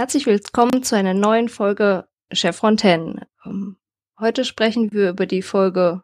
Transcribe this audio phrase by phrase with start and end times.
[0.00, 3.26] herzlich willkommen zu einer neuen Folge Chef Fontaine.
[3.44, 3.76] Ähm,
[4.18, 6.02] heute sprechen wir über die Folge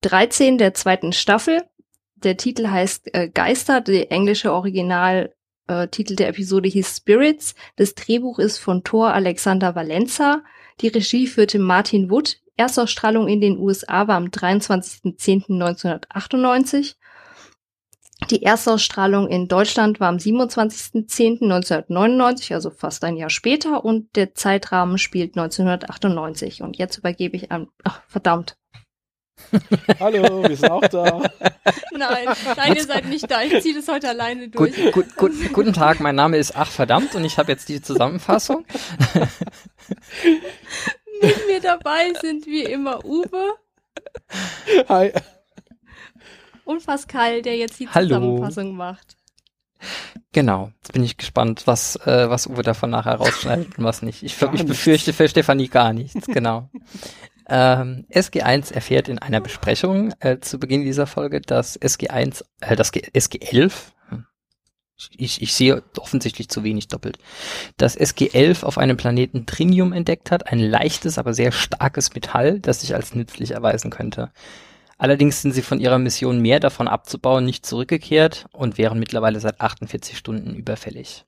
[0.00, 1.64] 13 der zweiten Staffel.
[2.14, 7.54] Der Titel heißt äh, Geister, der englische Originaltitel äh, der Episode hieß Spirits.
[7.76, 10.42] Das Drehbuch ist von Thor Alexander Valenza.
[10.80, 12.38] Die Regie führte Martin Wood.
[12.56, 16.94] Erstausstrahlung in den USA war am 23.10.1998
[18.30, 24.98] die Erstausstrahlung in Deutschland war am 27.10.1999, also fast ein Jahr später, und der Zeitrahmen
[24.98, 26.62] spielt 1998.
[26.62, 27.68] Und jetzt übergebe ich an.
[27.84, 28.56] Ach, verdammt.
[30.00, 31.22] Hallo, wir sind auch da.
[31.90, 33.42] Nein, nein, ihr seid nicht da.
[33.42, 34.76] Ich ziehe das heute alleine durch.
[34.92, 37.82] Gut, gut, gut, guten Tag, mein Name ist Ach verdammt und ich habe jetzt die
[37.82, 38.64] Zusammenfassung.
[41.20, 43.54] Mit mir dabei sind wie immer Uwe.
[44.88, 45.12] Hi
[46.64, 48.08] und Pascal, der jetzt die Hallo.
[48.08, 49.16] Zusammenfassung macht.
[50.32, 54.22] Genau, jetzt bin ich gespannt, was, äh, was Uwe davon nachher rausschneidet und was nicht.
[54.22, 56.70] Ich, ich befürchte für Stefanie gar nichts, genau.
[57.48, 62.92] ähm, SG1 erfährt in einer Besprechung äh, zu Beginn dieser Folge, dass SG1, äh, das
[62.92, 63.72] SG11,
[64.08, 64.26] hm,
[65.16, 67.18] ich, ich sehe offensichtlich zu wenig doppelt,
[67.76, 72.80] dass SG11 auf einem Planeten Trinium entdeckt hat, ein leichtes, aber sehr starkes Metall, das
[72.80, 74.32] sich als nützlich erweisen könnte.
[74.98, 79.60] Allerdings sind sie von ihrer Mission mehr davon abzubauen nicht zurückgekehrt und wären mittlerweile seit
[79.60, 81.24] 48 Stunden überfällig.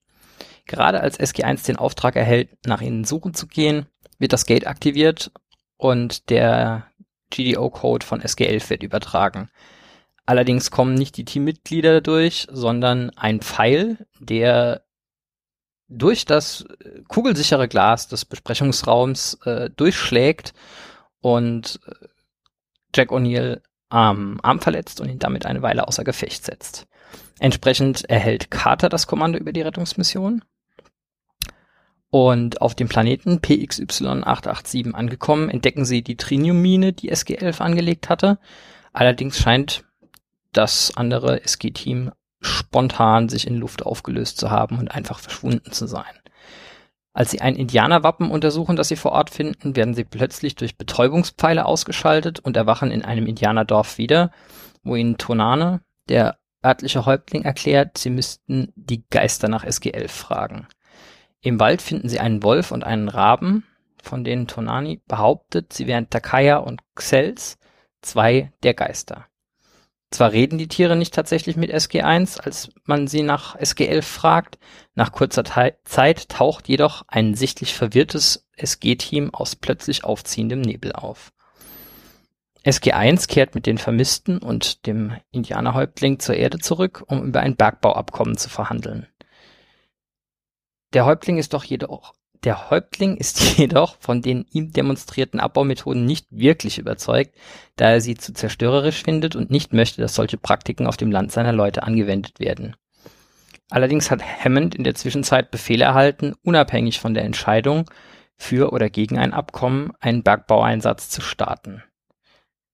[0.66, 3.86] Gerade als SG1 den Auftrag erhält, nach ihnen suchen zu gehen,
[4.18, 5.30] wird das Gate aktiviert
[5.76, 6.86] und der
[7.30, 9.50] GDO-Code von SG11 wird übertragen.
[10.26, 14.82] Allerdings kommen nicht die Teammitglieder durch, sondern ein Pfeil, der
[15.88, 16.64] durch das
[17.06, 20.52] kugelsichere Glas des Besprechungsraums äh, durchschlägt
[21.20, 22.06] und äh,
[22.96, 26.86] Jack O'Neill am Arm verletzt und ihn damit eine Weile außer Gefecht setzt.
[27.38, 30.42] Entsprechend erhält Carter das Kommando über die Rettungsmission.
[32.10, 38.38] Und auf dem Planeten PXY887 angekommen, entdecken sie die Trinium-Mine, die SG-11 angelegt hatte.
[38.92, 39.84] Allerdings scheint
[40.52, 46.04] das andere SG-Team spontan sich in Luft aufgelöst zu haben und einfach verschwunden zu sein.
[47.16, 51.64] Als sie ein Indianerwappen untersuchen, das sie vor Ort finden, werden sie plötzlich durch Betäubungspfeile
[51.64, 54.30] ausgeschaltet und erwachen in einem Indianerdorf wieder,
[54.82, 60.68] wo ihnen Tonane, der örtliche Häuptling, erklärt, sie müssten die Geister nach SG11 fragen.
[61.40, 63.64] Im Wald finden sie einen Wolf und einen Raben,
[64.02, 67.56] von denen Tonani behauptet, sie wären Takaya und Xels,
[68.02, 69.24] zwei der Geister.
[70.16, 74.58] Zwar reden die Tiere nicht tatsächlich mit SG1, als man sie nach SG11 fragt,
[74.94, 81.34] nach kurzer Zeit taucht jedoch ein sichtlich verwirrtes SG-Team aus plötzlich aufziehendem Nebel auf.
[82.64, 88.38] SG1 kehrt mit den Vermissten und dem Indianerhäuptling zur Erde zurück, um über ein Bergbauabkommen
[88.38, 89.06] zu verhandeln.
[90.94, 92.14] Der Häuptling ist doch jedoch
[92.44, 97.34] der Häuptling ist jedoch von den ihm demonstrierten Abbaumethoden nicht wirklich überzeugt,
[97.76, 101.32] da er sie zu zerstörerisch findet und nicht möchte, dass solche Praktiken auf dem Land
[101.32, 102.76] seiner Leute angewendet werden.
[103.70, 107.90] Allerdings hat Hammond in der Zwischenzeit Befehl erhalten, unabhängig von der Entscheidung
[108.36, 111.82] für oder gegen ein Abkommen einen Bergbaueinsatz zu starten.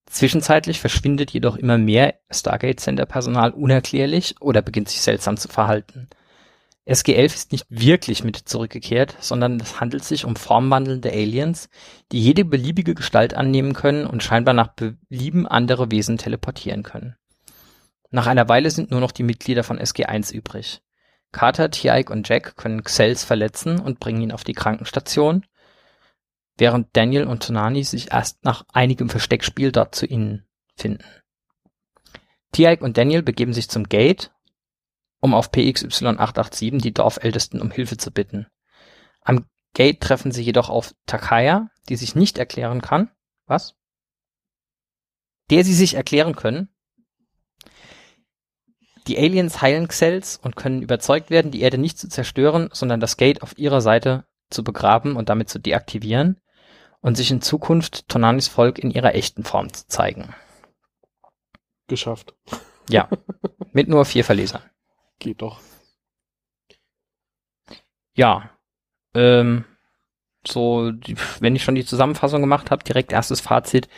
[0.07, 6.09] Zwischenzeitlich verschwindet jedoch immer mehr Stargate Center Personal unerklärlich oder beginnt sich seltsam zu verhalten.
[6.87, 11.69] SG-11 ist nicht wirklich mit zurückgekehrt, sondern es handelt sich um formwandelnde Aliens,
[12.11, 17.17] die jede beliebige Gestalt annehmen können und scheinbar nach Belieben andere Wesen teleportieren können.
[18.11, 20.83] Nach einer Weile sind nur noch die Mitglieder von SG-1 übrig.
[21.31, 25.47] Carter, Tiaik und Jack können Xels verletzen und bringen ihn auf die Krankenstation,
[26.59, 31.05] während Daniel und Tonani sich erst nach einigem Versteckspiel dort zu ihnen finden.
[32.51, 34.31] Tiaik und Daniel begeben sich zum Gate
[35.23, 38.49] um auf PXY887 die Dorfältesten um Hilfe zu bitten.
[39.23, 43.09] Am Gate treffen sie jedoch auf Takaya, die sich nicht erklären kann.
[43.47, 43.77] Was?
[45.49, 46.69] Der sie sich erklären können.
[49.07, 53.17] Die Aliens heilen Xels und können überzeugt werden, die Erde nicht zu zerstören, sondern das
[53.17, 56.41] Gate auf ihrer Seite zu begraben und damit zu deaktivieren
[57.01, 60.35] und sich in Zukunft Tonanis Volk in ihrer echten Form zu zeigen.
[61.87, 62.35] Geschafft.
[62.89, 63.09] Ja,
[63.73, 64.63] mit nur vier Verlesern.
[65.23, 65.61] Geht doch.
[68.17, 68.51] Ja.
[69.15, 69.65] Ähm,
[70.45, 73.89] so, die, wenn ich schon die Zusammenfassung gemacht habe, direkt erstes Fazit.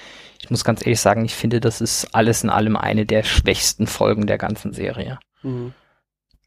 [0.43, 3.87] Ich muss ganz ehrlich sagen, ich finde, das ist alles in allem eine der schwächsten
[3.87, 5.19] Folgen der ganzen Serie.
[5.43, 5.73] Mhm.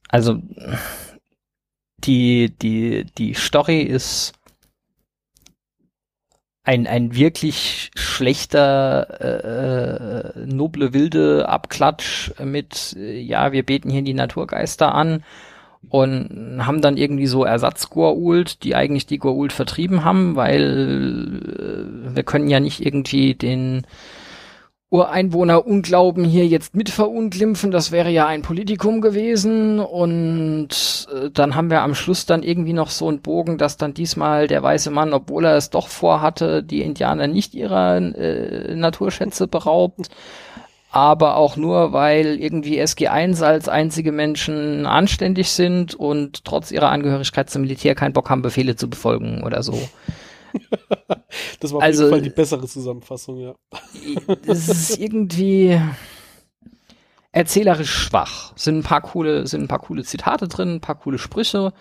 [0.10, 0.44] Also
[1.98, 4.34] die, die, die Story ist
[6.68, 14.02] ein, ein wirklich schlechter, äh, äh, noble wilde Abklatsch mit, äh, ja, wir beten hier
[14.02, 15.24] die Naturgeister an
[15.88, 22.24] und haben dann irgendwie so Ersatz-Goa'uld, die eigentlich die Goa'uld vertrieben haben, weil äh, wir
[22.24, 23.88] können ja nicht irgendwie den
[24.90, 29.82] Ureinwohner Unglauben hier jetzt mit verunglimpfen, das wäre ja ein Politikum gewesen.
[29.82, 33.94] Und äh, dann haben wir am Schluss dann irgendwie noch so einen Bogen, dass dann
[33.94, 39.48] diesmal der weiße Mann, obwohl er es doch vorhatte, die Indianer nicht ihrer äh, Naturschätze
[39.48, 40.10] beraubt,
[40.90, 47.50] aber auch nur, weil irgendwie SG1 als einzige Menschen anständig sind und trotz ihrer Angehörigkeit
[47.50, 49.78] zum Militär keinen Bock haben, Befehle zu befolgen oder so.
[51.60, 53.56] das war auf Also- jeden Fall die bessere Zusammenfassung, ja.
[54.46, 55.80] es ist irgendwie
[57.32, 58.54] erzählerisch schwach.
[58.56, 61.72] Sind ein paar coole, sind ein paar coole Zitate drin, ein paar coole Sprüche.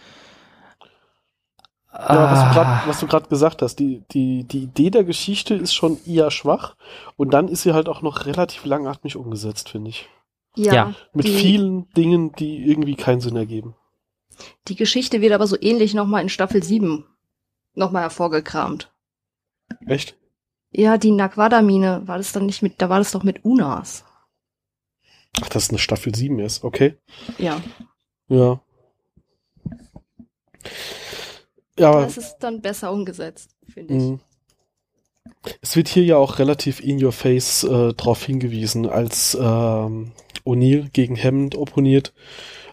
[1.92, 5.98] Ja, was du Ah, gerade gesagt hast, die, die, die Idee der Geschichte ist schon
[6.04, 6.76] eher schwach
[7.16, 10.08] und dann ist sie halt auch noch relativ langatmig umgesetzt, finde ich.
[10.56, 10.94] Ja, Ja.
[11.14, 13.74] Mit die, vielen Dingen, die irgendwie keinen Sinn ergeben.
[14.68, 17.06] die Geschichte wird aber so ähnlich nochmal in Staffel 7
[17.74, 18.92] nochmal hervorgekramt.
[19.86, 20.16] Echt?
[20.70, 24.04] Ja, die Naquada-Mine, war das dann nicht mit, da war das doch mit Unas.
[25.42, 26.96] Ach, das ist eine Staffel 7 ist, okay.
[27.38, 27.62] Ja,
[28.28, 28.60] Ja.
[31.78, 34.02] Ja, das ist dann besser umgesetzt, finde ich.
[34.02, 34.20] Mhm.
[35.60, 40.12] Es wird hier ja auch relativ in your face äh, darauf hingewiesen, als ähm,
[40.44, 42.14] O'Neill gegen Hammond opponiert,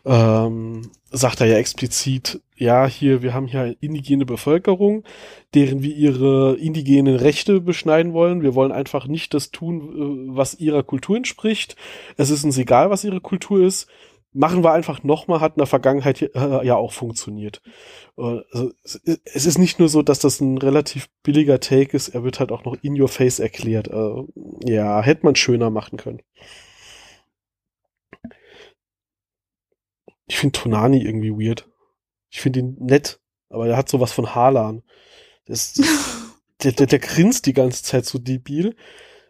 [0.05, 5.03] ähm, sagt er ja explizit, ja, hier, wir haben hier eine indigene Bevölkerung,
[5.53, 8.41] deren wir ihre indigenen Rechte beschneiden wollen.
[8.41, 11.75] Wir wollen einfach nicht das tun, äh, was ihrer Kultur entspricht.
[12.17, 13.87] Es ist uns egal, was ihre Kultur ist.
[14.35, 17.61] Machen wir einfach nochmal, hat in der Vergangenheit äh, ja auch funktioniert.
[18.17, 22.23] Äh, Also, es ist- nicht nur so, dass das ein relativ billiger Take ist, er
[22.23, 23.89] wird halt auch noch in your face erklärt.
[24.65, 26.21] Ja, hätte man schöner machen können.
[30.27, 31.69] Ich finde Tonani irgendwie weird.
[32.29, 34.83] Ich finde ihn nett, aber er hat sowas von Harlan.
[35.45, 35.73] Das,
[36.63, 38.75] der, der, der grinst die ganze Zeit so debil.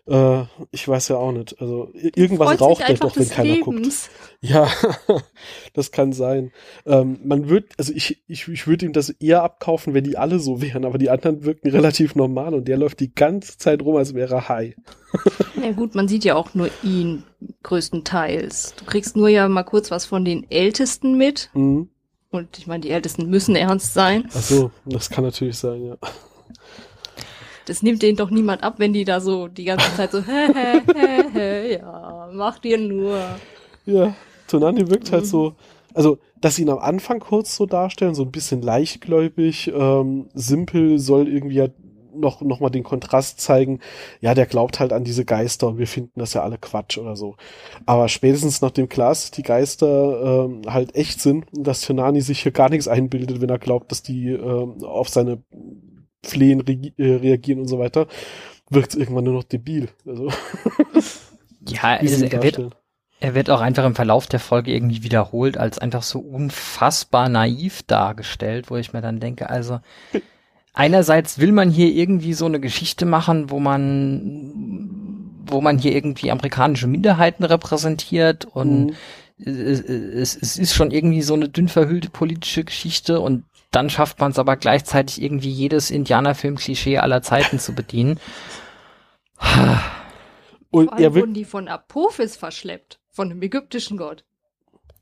[0.05, 1.59] Äh, ich weiß ja auch nicht.
[1.61, 3.77] Also irgendwas raucht er doch, wenn keiner guckt.
[3.77, 4.09] Lebens.
[4.41, 4.67] Ja,
[5.73, 6.51] das kann sein.
[6.85, 10.39] Ähm, man wird, also ich, ich, ich würde ihm das eher abkaufen, wenn die alle
[10.39, 13.95] so wären, aber die anderen wirken relativ normal und der läuft die ganze Zeit rum,
[13.95, 14.75] als wäre er high.
[15.63, 17.23] Ja gut, man sieht ja auch nur ihn
[17.61, 18.73] größtenteils.
[18.75, 21.51] Du kriegst nur ja mal kurz was von den Ältesten mit.
[21.53, 21.89] Mhm.
[22.31, 24.27] Und ich meine, die Ältesten müssen ernst sein.
[24.33, 25.97] Ach so, das kann natürlich sein, ja.
[27.65, 30.47] Das nimmt denen doch niemand ab, wenn die da so die ganze Zeit so, hä,
[30.53, 33.17] hä, hä, hä, ja, mach dir nur.
[33.85, 34.15] Ja,
[34.47, 35.27] Tonani wirkt halt Mhm.
[35.27, 35.53] so,
[35.93, 40.99] also, dass sie ihn am Anfang kurz so darstellen, so ein bisschen leichtgläubig, ähm, simpel,
[40.99, 41.67] soll irgendwie ja
[42.15, 43.79] noch, noch mal den Kontrast zeigen.
[44.21, 47.15] Ja, der glaubt halt an diese Geister und wir finden das ja alle Quatsch oder
[47.15, 47.35] so.
[47.87, 52.41] Aber spätestens nachdem klar ist, die Geister ähm, halt echt sind und dass Tonani sich
[52.43, 55.41] hier gar nichts einbildet, wenn er glaubt, dass die ähm, auf seine
[56.23, 56.63] Flehen
[56.97, 58.07] äh, reagieren und so weiter,
[58.69, 59.89] wirkt es irgendwann nur noch debil.
[60.07, 60.29] Also,
[61.67, 62.61] ja, also er wird,
[63.19, 67.83] er wird auch einfach im Verlauf der Folge irgendwie wiederholt als einfach so unfassbar naiv
[67.83, 69.79] dargestellt, wo ich mir dann denke, also
[70.73, 74.89] einerseits will man hier irgendwie so eine Geschichte machen, wo man
[75.45, 78.95] wo man hier irgendwie amerikanische Minderheiten repräsentiert und Mhm.
[79.37, 83.43] es, es, es ist schon irgendwie so eine dünn verhüllte politische Geschichte und
[83.75, 88.19] dann schafft man es aber gleichzeitig irgendwie jedes Indianerfilm-Klischee aller Zeiten zu bedienen.
[90.69, 94.23] Und Vor allem er wurden die von Apophis verschleppt, von dem ägyptischen Gott.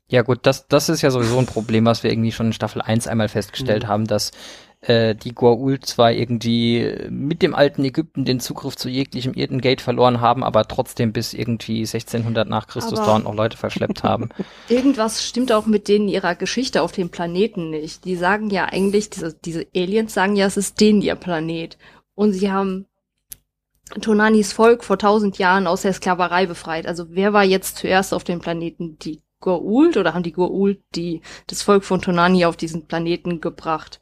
[0.08, 2.82] Ja gut, das, das ist ja sowieso ein Problem, was wir irgendwie schon in Staffel
[2.82, 3.88] 1 einmal festgestellt Mhm.
[3.88, 4.32] haben, dass
[4.82, 10.20] äh, die Goa'uld zwar irgendwie mit dem alten Ägypten den Zugriff zu jeglichem Erdengate verloren
[10.20, 14.30] haben, aber trotzdem bis irgendwie 1600 nach Christus Aber- dauernd noch Leute verschleppt haben.
[14.68, 18.04] Irgendwas stimmt auch mit denen ihrer Geschichte auf dem Planeten nicht.
[18.04, 21.78] Die sagen ja eigentlich, diese, diese Aliens sagen ja, es ist denen ihr Planet.
[22.14, 22.86] Und sie haben
[24.00, 26.86] Tonanis Volk vor tausend Jahren aus der Sklaverei befreit.
[26.86, 28.98] Also wer war jetzt zuerst auf dem Planeten?
[28.98, 34.00] Die Goa'uld oder haben die Goa'uld die, das Volk von Tonani auf diesen Planeten gebracht?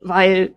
[0.00, 0.54] Weil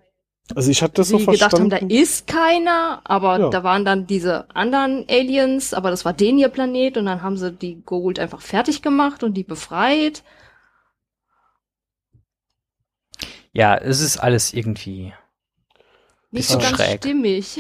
[0.56, 1.90] Also ich hatte das sie so gedacht haben, verstanden.
[1.90, 3.50] da ist keiner, aber Ja.
[3.50, 7.38] da waren dann diese anderen Aliens, aber das war denen ihr Planet und dann haben
[7.38, 10.24] sie die Goa'uld einfach fertig gemacht und die befreit.
[13.54, 15.14] Ja, es ist alles irgendwie.
[16.32, 16.98] Nicht so Bisschen ganz schräg.
[17.00, 17.60] stimmig.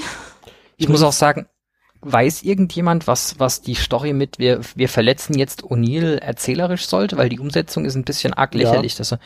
[0.77, 1.47] Ich muss auch sagen,
[2.01, 7.17] weiß irgendjemand, was, was die Story mit wir, wir verletzen jetzt O'Neill erzählerisch sollte?
[7.17, 8.59] Weil die Umsetzung ist ein bisschen arg Ja.
[8.59, 8.95] lächerlich.
[8.95, 9.19] Dass er,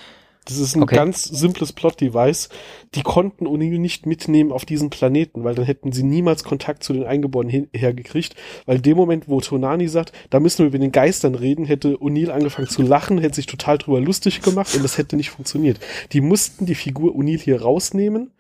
[0.45, 0.95] Das ist ein Okay.
[0.95, 2.49] ganz simples Plot-Device.
[2.93, 6.93] Die konnten O'Neill nicht mitnehmen auf diesen Planeten, weil dann hätten sie niemals Kontakt zu
[6.93, 8.35] den Eingeborenen hergekriegt.
[8.67, 11.97] Weil in dem Moment, wo Tonani sagt, da müssen wir über den Geistern reden, hätte
[11.97, 15.79] O'Neill angefangen zu lachen, hätte sich total drüber lustig gemacht und das hätte nicht funktioniert.
[16.11, 18.31] Die mussten die Figur O'Neill hier rausnehmen.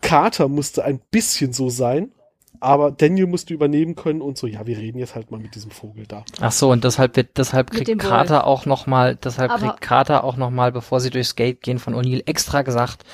[0.00, 2.10] Carter musste ein bisschen so sein,
[2.62, 5.70] aber Daniel musste übernehmen können und so, ja, wir reden jetzt halt mal mit diesem
[5.70, 6.24] Vogel da.
[6.40, 8.08] Ach so, und deshalb wird, deshalb kriegt dem Wolf.
[8.08, 11.60] Carter auch noch mal, deshalb Aber- kriegt Carter auch noch mal, bevor sie durchs Gate
[11.62, 13.04] gehen, von O'Neill extra gesagt,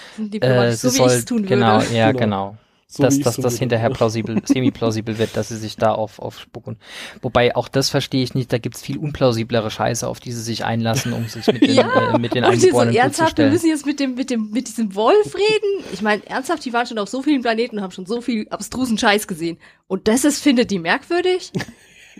[0.40, 1.95] äh, sie so wie soll, ich es tun genau, würde.
[1.95, 2.19] ja, Genau.
[2.21, 2.57] genau.
[2.90, 6.18] So dass dass ich's das so hinterher plausibel, semi-plausibel wird, dass sie sich da auf,
[6.18, 6.78] auf Spuck und,
[7.21, 10.64] wobei auch das verstehe ich nicht, da gibt's viel unplausiblere Scheiße, auf die sie sich
[10.64, 13.68] einlassen, um sich mit den, Ja, äh, mit den so Eingeborenen zu ernsthaft, wir müssen
[13.68, 15.85] jetzt mit dem, mit dem, mit diesem Wolf reden.
[15.92, 18.49] Ich meine, ernsthaft, die waren schon auf so vielen Planeten und haben schon so viel
[18.49, 19.59] abstrusen Scheiß gesehen.
[19.87, 21.52] Und das ist, findet die merkwürdig?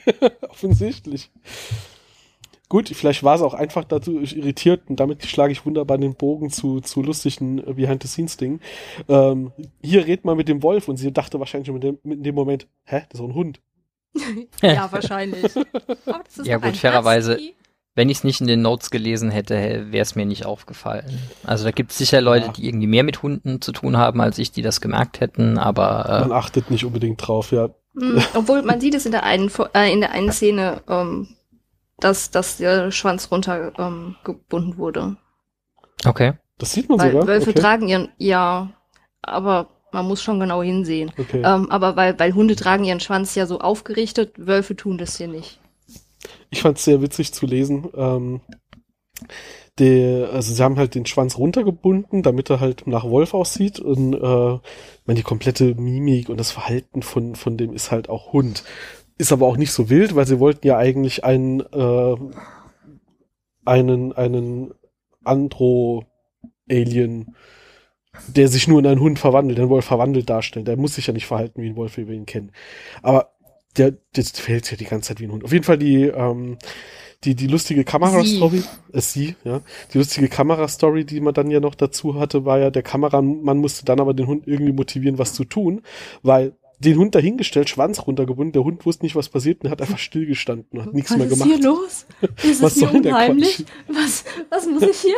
[0.51, 1.31] Offensichtlich.
[2.69, 6.51] Gut, vielleicht war es auch einfach dazu irritiert und damit schlage ich wunderbar den Bogen
[6.51, 8.61] zu, zu lustigen äh, Behind-the-Scenes-Dingen.
[9.09, 12.35] Ähm, hier redet man mit dem Wolf und sie dachte wahrscheinlich in dem, in dem
[12.35, 13.61] Moment, hä, das ist doch ein Hund.
[14.63, 15.57] ja, wahrscheinlich.
[15.57, 17.39] Aber das ist Ja gut, fairerweise-.
[17.95, 21.19] Wenn ich es nicht in den Notes gelesen hätte, wäre es mir nicht aufgefallen.
[21.43, 22.53] Also da gibt es sicher Leute, Ja.
[22.53, 26.21] die irgendwie mehr mit Hunden zu tun haben, als ich, die das gemerkt hätten, aber
[26.21, 27.71] Man achtet nicht unbedingt drauf, ja.
[27.95, 31.27] Mm, Obwohl man sieht es in der einen, äh, in der einen Szene, ähm,
[32.01, 35.17] dass, dass der Schwanz runter ähm, gebunden wurde.
[36.05, 36.35] okay.
[36.59, 37.29] Das sieht man Weil sogar.
[37.29, 37.61] Wölfe okay.
[37.61, 38.71] tragen ihren, ja,
[39.23, 41.13] aber man muss schon genau hinsehen.
[41.17, 41.43] okay.
[41.45, 45.29] Ähm, aber weil, weil Hunde tragen ihren Schwanz ja so aufgerichtet, Wölfe tun das hier
[45.29, 45.61] nicht.
[46.51, 47.89] Ich fand es sehr witzig zu lesen.
[47.95, 48.41] Ähm,
[49.79, 53.79] der, also sie haben halt den Schwanz runtergebunden, damit er halt nach Wolf aussieht.
[53.79, 58.09] Und äh, ich meine, die komplette Mimik und das Verhalten von, von dem ist halt
[58.09, 58.65] auch Hund.
[59.19, 62.17] Ist aber auch nicht so wild, weil sie wollten ja eigentlich einen, äh,
[63.65, 64.73] einen, einen
[65.25, 67.35] Andro-Alien,
[68.29, 70.65] der sich nur in einen Hund verwandelt, den Wolf verwandelt darstellen.
[70.65, 72.53] Der muss sich ja nicht verhalten wie ein Wolf, wie wir ihn kennen.
[73.03, 73.33] Aber
[73.77, 75.45] der, das fällt ja die ganze Zeit wie ein Hund.
[75.45, 76.57] Auf jeden Fall die, ähm,
[77.25, 79.61] die, die lustige Kamerastory, äh, sie, ja,
[79.93, 83.85] die lustige Kamerastory, die man dann ja noch dazu hatte, war ja, der Kameramann musste
[83.85, 85.83] dann aber den Hund irgendwie motivieren, was zu tun,
[86.23, 89.99] weil den Hund dahingestellt, Schwanz runtergebunden, der Hund wusste nicht, was passiert und hat einfach
[89.99, 91.49] stillgestanden und hat nichts was mehr ist gemacht.
[91.51, 92.07] hier los?
[92.45, 93.65] Ist Was es hier soll der unheimlich?
[93.89, 95.17] Was, was muss ich hier?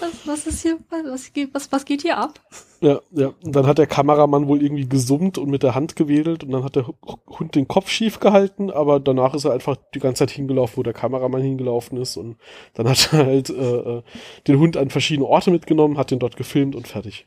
[0.00, 0.78] Was, was ist hier?
[1.06, 2.38] Was geht, was, was geht hier ab?
[2.82, 3.32] Ja, ja.
[3.42, 6.64] Und dann hat der Kameramann wohl irgendwie gesummt und mit der Hand gewedelt und dann
[6.64, 6.94] hat der Hu-
[7.28, 10.82] Hund den Kopf schief gehalten, aber danach ist er einfach die ganze Zeit hingelaufen, wo
[10.82, 12.36] der Kameramann hingelaufen ist und
[12.74, 14.02] dann hat er halt äh, äh,
[14.48, 17.26] den Hund an verschiedene Orte mitgenommen, hat den dort gefilmt und fertig.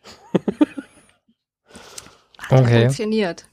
[2.49, 2.81] Hat Okay.
[2.81, 3.45] funktioniert.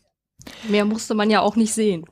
[0.68, 2.04] Mehr musste man ja auch nicht sehen.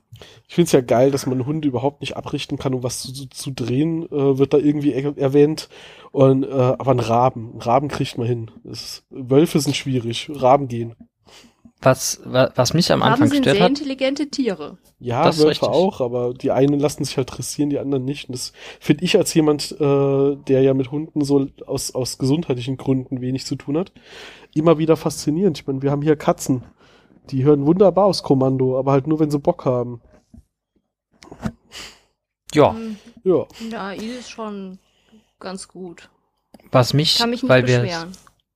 [0.49, 3.29] Ich find's ja geil, dass man Hunde überhaupt nicht abrichten kann, um was zu, zu,
[3.29, 5.69] zu drehen, äh, wird da irgendwie er erwähnt.
[6.11, 8.51] Und, äh, aber ein Raben, ein Raben kriegt man hin.
[8.65, 10.95] Das ist, Wölfe sind schwierig, Raben gehen.
[11.81, 14.79] Was, wa, was mich am Raben Anfang sind gestört sehr hat, intelligente Tiere.
[14.99, 15.69] Ja, Das Wölfe richtig.
[15.69, 18.29] auch, aber die einen lassen sich halt dressieren, die anderen nicht.
[18.29, 22.79] Und das finde ich als jemand, äh, der ja mit Hunden so aus, aus gesundheitlichen
[22.79, 23.93] Gründen wenig zu tun hat,
[24.55, 25.59] immer wieder faszinierend.
[25.59, 26.65] Ich meine, wir haben hier Katzen.
[27.31, 30.01] Die hören wunderbar aus Kommando, aber halt nur, wenn sie Bock haben.
[32.55, 32.75] ja,
[33.25, 33.47] Ja.
[33.71, 34.79] Ja, ist schon
[35.39, 36.11] ganz gut.
[36.73, 38.13] was mich, Kann mich nicht weil wir beschweren.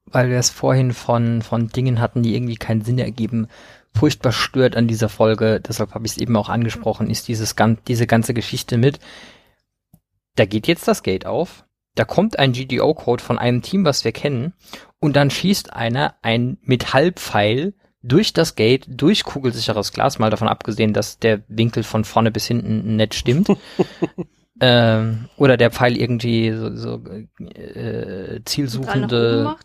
[0.06, 3.48] weil wir es vorhin von, von Dingen hatten, die irgendwie keinen Sinn ergeben,
[3.94, 7.54] furchtbar stört an dieser Folge, deshalb habe ich es eben auch angesprochen, ist dieses
[7.86, 8.98] diese ganze Geschichte mit,
[10.36, 11.64] da geht jetzt das Gate auf,
[11.94, 14.54] da kommt ein GDO-Code von einem Team, was wir kennen,
[14.98, 20.92] und dann schießt einer ein Metallpfeil durch das Gate, durch kugelsicheres Glas, mal davon abgesehen,
[20.92, 23.48] dass der Winkel von vorne bis hinten nicht stimmt.
[24.60, 27.02] ähm, oder der Pfeil irgendwie so, so
[27.54, 29.56] äh, zielsuchende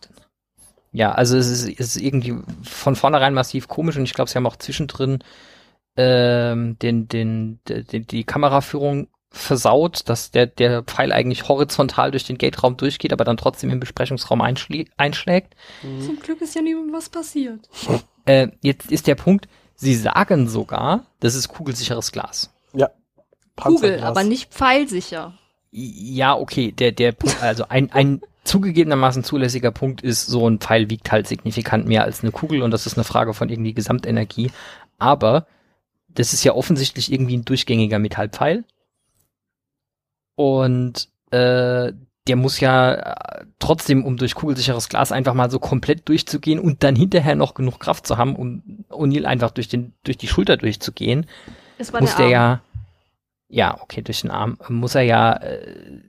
[0.93, 4.35] ja, also es ist, es ist irgendwie von vornherein massiv komisch und ich glaube, sie
[4.35, 5.19] haben auch zwischendrin
[5.95, 12.37] ähm, den, den, den, die Kameraführung versaut, dass der, der Pfeil eigentlich horizontal durch den
[12.37, 15.55] Gate-Raum durchgeht, aber dann trotzdem im Besprechungsraum einschlä einschlägt.
[15.83, 16.01] Mhm.
[16.01, 17.69] Zum Glück ist ja niemandem was passiert.
[18.27, 22.51] Äh, jetzt ist der Punkt, sie sagen sogar, das ist kugelsicheres Glas.
[23.57, 24.03] Kugel, Panzerglas.
[24.03, 25.33] aber nicht pfeilsicher.
[25.71, 30.89] Ja, okay, der, der Punkt, also ein, ein zugegebenermaßen zulässiger Punkt ist, so ein Pfeil
[30.89, 34.51] wiegt halt signifikant mehr als eine Kugel und das ist eine Frage von irgendwie Gesamtenergie.
[34.97, 35.47] Aber
[36.07, 38.63] das ist ja offensichtlich irgendwie ein durchgängiger Metallpfeil.
[40.35, 41.91] Und äh,
[42.27, 46.83] der muss ja äh, trotzdem, um durch kugelsicheres Glas einfach mal so komplett durchzugehen und
[46.83, 50.57] dann hinterher noch genug Kraft zu haben, um O'Neill einfach durch, den, durch die Schulter
[50.57, 51.25] durchzugehen,
[51.77, 52.31] Es war muss der der Arm.
[52.31, 52.61] ja,
[53.49, 56.01] ja, okay, durch den Arm, muss er ja äh,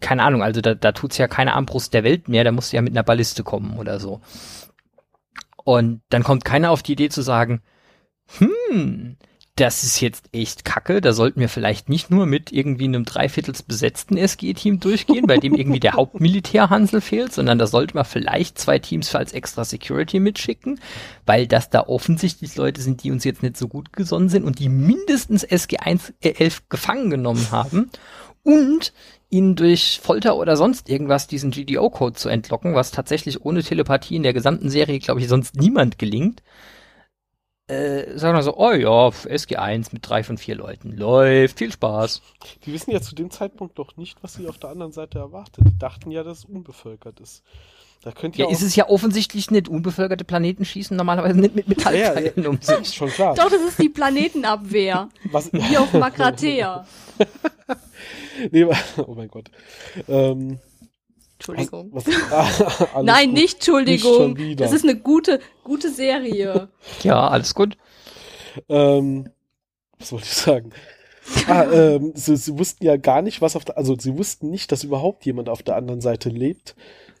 [0.00, 2.76] keine Ahnung, also da, da tut's ja keine Armbrust der Welt mehr, da musst du
[2.76, 4.20] ja mit einer Balliste kommen oder so.
[5.64, 7.62] Und dann kommt keiner auf die Idee zu sagen,
[8.38, 9.16] hm,
[9.56, 13.62] das ist jetzt echt kacke, da sollten wir vielleicht nicht nur mit irgendwie einem dreiviertels
[13.62, 18.78] besetzten SG-Team durchgehen, bei dem irgendwie der Hauptmilitärhansel fehlt, sondern da sollte man vielleicht zwei
[18.78, 20.78] Teams als extra Security mitschicken,
[21.24, 24.58] weil das da offensichtlich Leute sind, die uns jetzt nicht so gut gesonnen sind und
[24.58, 27.90] die mindestens SG1 äh, 11 gefangen genommen haben
[28.42, 28.92] und
[29.30, 34.22] ihnen durch Folter oder sonst irgendwas diesen GDO-Code zu entlocken, was tatsächlich ohne Telepathie in
[34.22, 36.42] der gesamten Serie, glaube ich, sonst niemand gelingt
[37.68, 40.96] äh, sagen wir so, oh ja, SG1 mit drei von vier Leuten.
[40.96, 42.22] Läuft, viel Spaß.
[42.64, 45.64] Die wissen ja zu dem Zeitpunkt doch nicht, was sie auf der anderen Seite erwartet.
[45.66, 47.42] Die dachten ja, dass es unbevölkert ist.
[48.02, 49.68] Da könnt ihr ja, ist es ja offensichtlich nicht.
[49.68, 52.94] Unbevölkerte Planeten schießen normalerweise nicht mit Metallteilen ja, ja, um sich.
[52.94, 53.34] Schon klar.
[53.34, 55.08] Doch, das ist die Planetenabwehr.
[55.32, 55.52] Was?
[55.52, 56.86] Wie auf Makratea.
[58.52, 58.64] nee,
[58.98, 59.50] oh mein Gott.
[60.06, 60.60] Ähm,
[61.38, 61.90] Entschuldigung.
[61.92, 63.38] Was, was, ah, Nein, gut.
[63.38, 64.32] nicht Entschuldigung.
[64.32, 66.68] Nicht das ist eine gute, gute Serie.
[67.02, 67.76] ja, alles gut.
[68.68, 69.28] Ähm,
[69.98, 70.70] was wollte ich sagen?
[71.48, 74.72] ah, ähm, sie, sie wussten ja gar nicht, was auf der, also sie wussten nicht,
[74.72, 76.74] dass überhaupt jemand auf der anderen Seite lebt.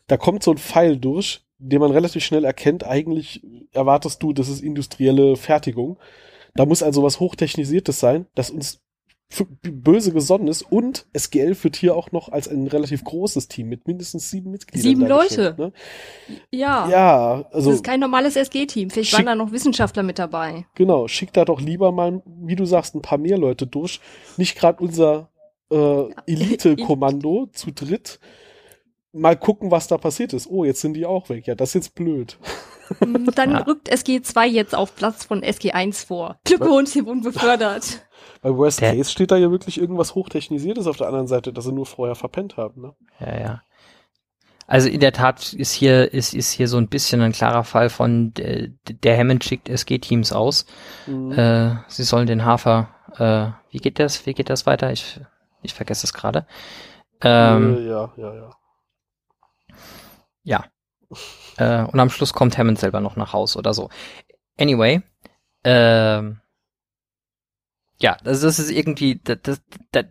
[0.06, 2.86] Da kommt so ein Pfeil durch, den man relativ schnell erkennt.
[2.86, 3.42] Eigentlich
[3.72, 5.98] erwartest du, das ist industrielle Fertigung.
[6.54, 8.80] Da muss also was Hochtechnisiertes sein, das uns
[9.62, 13.86] böse gesonnen ist und SGL führt hier auch noch als ein relativ großes Team mit
[13.86, 14.82] mindestens sieben Mitgliedern.
[14.82, 15.54] Sieben Leute.
[15.58, 15.72] Ne?
[16.50, 16.88] Ja.
[16.88, 17.70] Ja, also.
[17.70, 18.90] Das ist kein normales SG-Team.
[18.90, 20.66] Vielleicht schick, waren da noch Wissenschaftler mit dabei.
[20.74, 21.08] Genau.
[21.08, 24.00] Schick da doch lieber mal, wie du sagst, ein paar mehr Leute durch.
[24.36, 25.28] Nicht gerade unser
[25.70, 28.20] äh, Elite-Kommando zu dritt.
[29.16, 30.48] Mal gucken, was da passiert ist.
[30.48, 31.46] Oh, jetzt sind die auch weg.
[31.46, 32.38] Ja, das ist jetzt blöd.
[33.00, 33.58] Mm, dann ja.
[33.58, 36.38] rückt SG2 jetzt auf Platz von SG1 vor.
[36.44, 38.06] Glückwunsch, sie wurden befördert.
[38.42, 41.64] Bei Worst der, Case steht da ja wirklich irgendwas Hochtechnisiertes auf der anderen Seite, dass
[41.64, 42.82] sie nur vorher verpennt haben.
[42.82, 42.94] Ne?
[43.20, 43.62] Ja, ja.
[44.66, 47.88] Also in der Tat ist hier ist ist hier so ein bisschen ein klarer Fall
[47.88, 50.66] von der, der Hammond schickt SG-Teams aus.
[51.06, 51.32] Mhm.
[51.32, 52.88] Äh, sie sollen den Hafer.
[53.16, 54.26] Äh, wie geht das?
[54.26, 54.90] Wie geht das weiter?
[54.90, 55.20] Ich
[55.62, 56.46] ich vergesse es gerade.
[57.22, 58.34] Ähm, ja, ja, ja.
[58.34, 58.50] Ja.
[61.58, 63.90] Äh, und am Schluss kommt Hammond selber noch nach Haus oder so.
[64.58, 65.02] Anyway,
[65.64, 66.40] ähm,
[67.98, 69.38] ja, das, das ist irgendwie, das,
[69.90, 70.04] das,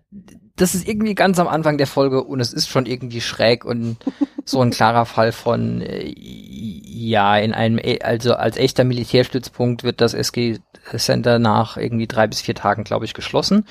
[0.55, 3.97] das ist irgendwie ganz am Anfang der Folge und es ist schon irgendwie schräg und
[4.45, 10.01] so ein klarer Fall von, äh, ja, in einem, e, also als echter Militärstützpunkt wird
[10.01, 10.59] das SG
[10.97, 13.65] Center nach irgendwie drei bis vier Tagen, glaube ich, geschlossen.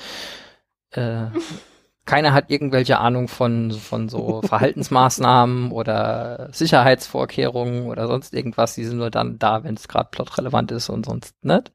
[0.91, 1.27] Äh,
[2.05, 8.75] keiner hat irgendwelche Ahnung von, von so Verhaltensmaßnahmen oder Sicherheitsvorkehrungen oder sonst irgendwas.
[8.75, 11.71] Die sind nur dann da, wenn es gerade plotrelevant ist und sonst nicht.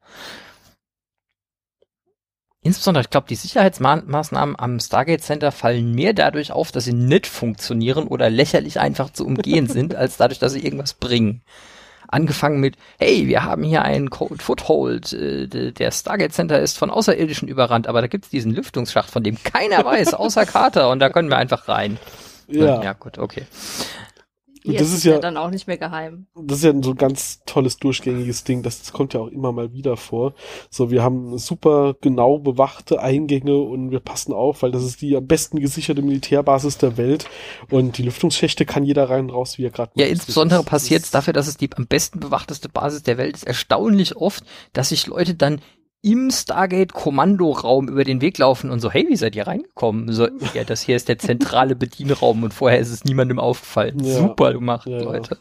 [2.63, 7.25] Insbesondere, ich glaube, die Sicherheitsmaßnahmen am Stargate Center fallen mehr dadurch auf, dass sie nicht
[7.25, 11.41] funktionieren oder lächerlich einfach zu umgehen sind, als dadurch, dass sie irgendwas bringen.
[12.11, 16.89] Angefangen mit, hey, wir haben hier einen Cold Foothold, äh, der Stargate Center ist von
[16.89, 21.09] Außerirdischen überrannt, aber da gibt's diesen Lüftungsschacht, von dem keiner weiß, außer Carter, und da
[21.09, 21.97] können wir einfach rein.
[22.47, 22.83] Ja.
[22.83, 23.45] Ja, gut, okay.
[24.65, 26.27] Und das ist ja, dann auch nicht mehr geheim.
[26.35, 28.61] Das ist ja so ein ganz tolles durchgängiges Ding.
[28.61, 30.33] Das, das kommt ja auch immer mal wieder vor.
[30.69, 35.15] So, wir haben super genau bewachte Eingänge und wir passen auf, weil das ist die
[35.15, 37.27] am besten gesicherte Militärbasis der Welt.
[37.69, 41.11] Und die Lüftungsschächte kann jeder rein und raus, wie er gerade Ja, insbesondere passiert es
[41.11, 44.43] dafür, dass es die am besten bewachteste Basis der Welt ist, erstaunlich oft,
[44.73, 45.61] dass sich Leute dann
[46.01, 50.11] im Stargate-Kommandoraum über den Weg laufen und so, hey, wie seid ihr reingekommen?
[50.11, 54.03] So, ja, das hier ist der zentrale Bedienraum und vorher ist es niemandem aufgefallen.
[54.03, 54.15] Ja.
[54.15, 55.01] Super gemacht, ja.
[55.01, 55.37] Leute.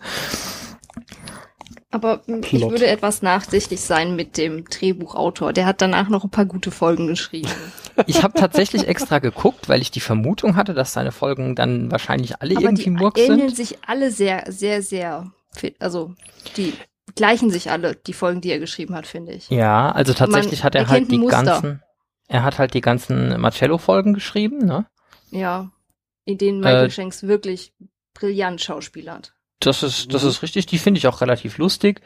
[1.92, 2.44] Aber Plot.
[2.52, 5.52] ich würde etwas nachsichtig sein mit dem Drehbuchautor.
[5.52, 7.50] Der hat danach noch ein paar gute Folgen geschrieben.
[8.06, 12.40] Ich habe tatsächlich extra geguckt, weil ich die Vermutung hatte, dass seine Folgen dann wahrscheinlich
[12.40, 13.36] alle Aber irgendwie Murks sind.
[13.36, 15.32] Die ähneln sich alle sehr, sehr, sehr,
[15.80, 16.14] also
[16.56, 16.74] die
[17.14, 19.48] gleichen sich alle, die Folgen, die er geschrieben hat, finde ich.
[19.50, 21.82] Ja, also tatsächlich Man hat er halt die ganzen,
[22.28, 24.86] er hat halt die ganzen Marcello-Folgen geschrieben, ne?
[25.30, 25.70] Ja,
[26.24, 27.72] in denen Michael äh, Shanks wirklich
[28.14, 29.34] brillant schauspielert.
[29.60, 32.00] Das ist, das ist richtig, die finde ich auch relativ lustig.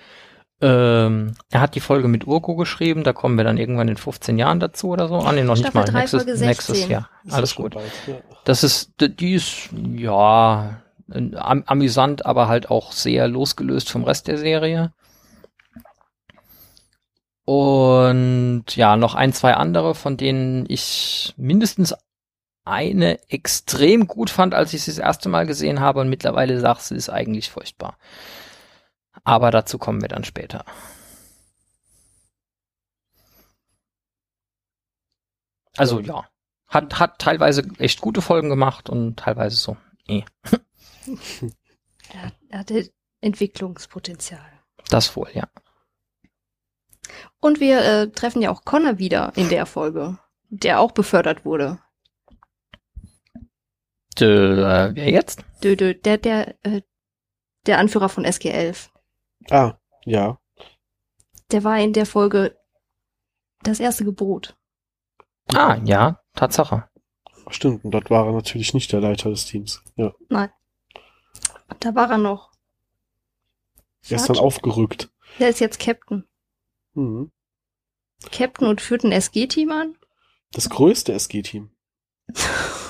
[0.60, 4.38] Ähm, er hat die Folge mit Urko geschrieben, da kommen wir dann irgendwann in 15
[4.38, 5.16] Jahren dazu oder so.
[5.16, 6.00] Ah, nee, noch Staffel nicht mal.
[6.00, 7.10] Nächstes, nächstes Jahr.
[7.28, 7.74] Alles gut.
[7.74, 8.14] Bald, ja.
[8.44, 14.38] Das ist, die ist, ja, am amüsant, aber halt auch sehr losgelöst vom Rest der
[14.38, 14.92] Serie.
[17.44, 21.94] Und ja, noch ein, zwei andere, von denen ich mindestens
[22.64, 26.80] eine extrem gut fand, als ich sie das erste Mal gesehen habe und mittlerweile sage,
[26.80, 27.98] sie ist eigentlich furchtbar.
[29.22, 30.64] Aber dazu kommen wir dann später.
[35.76, 36.24] Also ja,
[36.68, 39.76] Hat, hat teilweise echt gute Folgen gemacht und teilweise so.
[40.06, 40.22] Eh.
[42.12, 42.90] Er, er hatte
[43.22, 44.44] Entwicklungspotenzial.
[44.90, 45.48] Das wohl, ja.
[47.40, 50.18] Und wir äh, treffen ja auch Connor wieder in der Folge,
[50.48, 51.78] der auch befördert wurde.
[54.18, 55.44] Dö, äh, wer jetzt?
[55.62, 56.82] Dö, dö, der, der, äh,
[57.66, 58.88] der Anführer von SG11.
[59.50, 60.38] Ah, ja.
[61.50, 62.56] Der war in der Folge
[63.62, 64.56] das erste Gebot.
[65.52, 66.88] Ah, ja, Tatsache.
[67.48, 69.82] Stimmt, und dort war er natürlich nicht der Leiter des Teams.
[69.96, 70.14] Ja.
[71.80, 72.52] Da war er noch.
[74.08, 75.10] Er ist dann aufgerückt.
[75.38, 76.24] Der ist jetzt Captain.
[76.94, 77.30] Mhm.
[78.30, 79.96] Captain und führt ein SG-Team an?
[80.52, 81.70] Das größte SG-Team.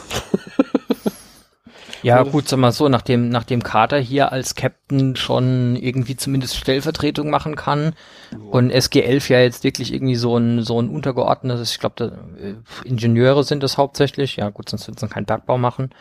[2.05, 7.31] Ja, gut, sag mal so, nachdem, nachdem Carter hier als Captain schon irgendwie zumindest Stellvertretung
[7.31, 7.95] machen kann
[8.51, 13.43] und SG11 ja jetzt wirklich irgendwie so ein, so ein untergeordnetes, ich glaube, äh, Ingenieure
[13.43, 15.95] sind das hauptsächlich, ja gut, sonst würden sie keinen Bergbau machen.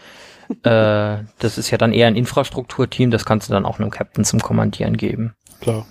[0.63, 4.25] äh, das ist ja dann eher ein Infrastrukturteam, das kannst du dann auch einem Captain
[4.25, 5.35] zum Kommandieren geben.
[5.61, 5.85] Klar.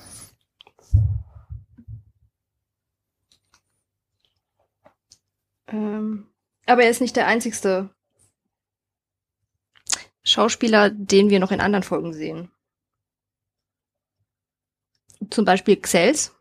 [5.69, 6.27] Ähm,
[6.67, 7.91] aber er ist nicht der einzigste
[10.23, 12.51] Schauspieler, den wir noch in anderen Folgen sehen.
[15.31, 16.35] Zum Beispiel Xels.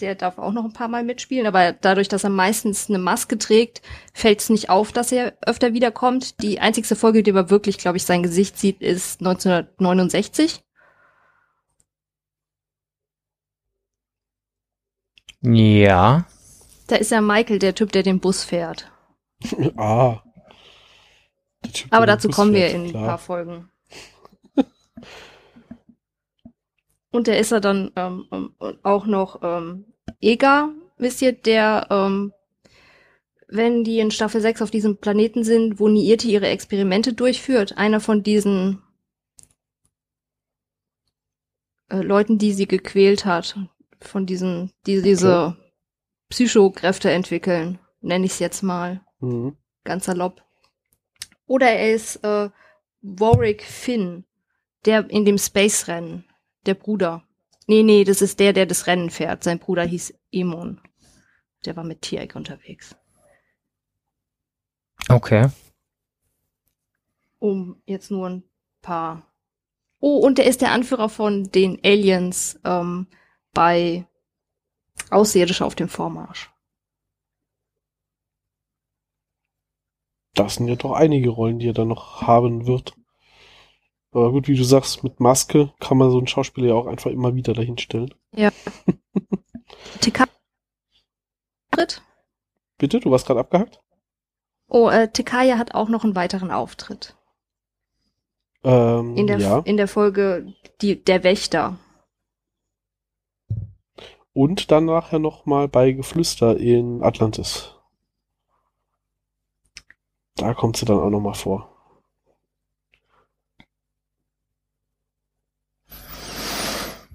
[0.00, 3.36] Der darf auch noch ein paar Mal mitspielen, aber dadurch, dass er meistens eine Maske
[3.36, 3.82] trägt,
[4.12, 6.40] fällt es nicht auf, dass er öfter wiederkommt.
[6.40, 10.62] Die einzigste Folge, die man wirklich, glaube ich, sein Gesicht sieht, ist 1969.
[15.42, 16.26] Ja.
[16.86, 18.90] Da ist ja Michael, der Typ, der den Bus fährt.
[19.76, 20.22] ah.
[21.72, 23.06] Typ, Aber dazu Bus kommen wir in ein klar.
[23.06, 23.70] paar Folgen.
[27.10, 29.86] Und der ist er dann ähm, ähm, auch noch ähm,
[30.20, 32.32] Ega, wisst ihr, der, ähm,
[33.48, 38.00] wenn die in Staffel 6 auf diesem Planeten sind, wo Niete ihre Experimente durchführt, einer
[38.00, 38.82] von diesen
[41.88, 43.58] äh, Leuten, die sie gequält hat,
[44.00, 45.56] von diesen, die diese
[46.28, 49.56] Psychokräfte entwickeln, nenne ich es jetzt mal Mhm.
[49.82, 50.44] ganz salopp.
[51.46, 52.50] Oder er ist äh,
[53.00, 54.24] Warwick Finn,
[54.84, 56.24] der in dem Space-Rennen,
[56.66, 57.24] der Bruder.
[57.66, 59.44] Nee, nee, das ist der, der das Rennen fährt.
[59.44, 60.80] Sein Bruder hieß Emon.
[61.64, 62.96] Der war mit Tierek unterwegs.
[65.08, 65.48] Okay.
[67.38, 68.42] Um jetzt nur ein
[68.80, 69.22] paar.
[70.00, 73.06] Oh, und er ist der Anführer von den Aliens ähm,
[73.52, 74.06] bei
[75.10, 76.50] Außerirdische auf dem Vormarsch.
[80.34, 82.97] Das sind ja doch einige Rollen, die er dann noch haben wird.
[84.12, 87.10] Aber gut, wie du sagst, mit Maske kann man so einen Schauspieler ja auch einfach
[87.10, 88.14] immer wieder dahinstellen.
[90.00, 90.24] TK
[92.78, 93.80] Bitte, du warst gerade abgehackt?
[94.68, 97.16] Oh, äh, Tekaya hat auch noch einen weiteren Auftritt.
[98.62, 99.58] Ähm, In der, ja.
[99.60, 101.78] in der Folge die, Der Wächter.
[104.32, 107.74] Und dann nachher noch mal bei Geflüster in Atlantis.
[110.36, 111.77] Da kommt sie dann auch noch mal vor.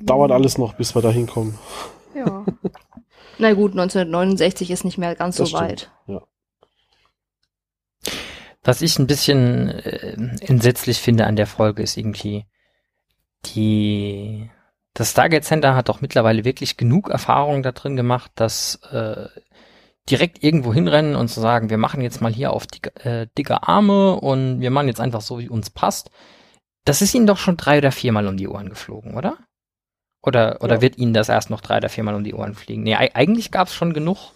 [0.06, 1.58] Dauert alles noch, bis wir da hinkommen.
[2.16, 2.46] Ja.
[3.38, 5.90] Na gut, 1969 ist nicht mehr ganz Das so weit.
[6.08, 6.22] stimmt.
[8.06, 8.12] Ja.
[8.64, 10.14] Was ich ein bisschen äh,
[10.46, 12.46] entsetzlich finde an der Folge ist irgendwie
[13.48, 14.50] die
[14.94, 19.28] das Stargate Center hat doch mittlerweile wirklich genug Erfahrung da drin gemacht, dass äh,
[20.10, 23.64] direkt irgendwo hinrennen und zu sagen, wir machen jetzt mal hier auf dicke, äh, dicke
[23.68, 26.12] Arme und wir machen jetzt einfach so, wie uns passt.
[26.86, 29.38] Das ist ihnen doch schon drei oder viermal um die Ohren geflogen, oder?
[30.24, 30.82] Oder, oder Ja.
[30.82, 32.84] wird ihnen das erst noch drei oder viermal um die Ohren fliegen?
[32.84, 34.32] Nee, ei- eigentlich gab es schon genug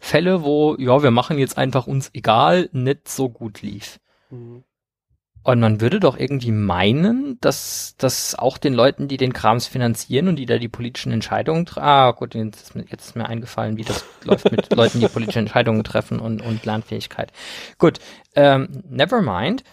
[0.00, 3.98] Fälle, wo, ja, wir machen jetzt einfach uns egal, nicht so gut lief.
[4.30, 4.64] Mhm.
[5.42, 10.28] Und man würde doch irgendwie meinen, dass dass auch den Leuten, die den Krams finanzieren
[10.28, 13.26] und die da die politischen Entscheidungen treffen, ah gut, jetzt ist, mir, jetzt ist mir
[13.26, 17.30] eingefallen, wie das läuft mit Leuten, die politische Entscheidungen treffen und, und Lernfähigkeit.
[17.76, 17.98] Gut,
[18.36, 19.64] ähm, never mind.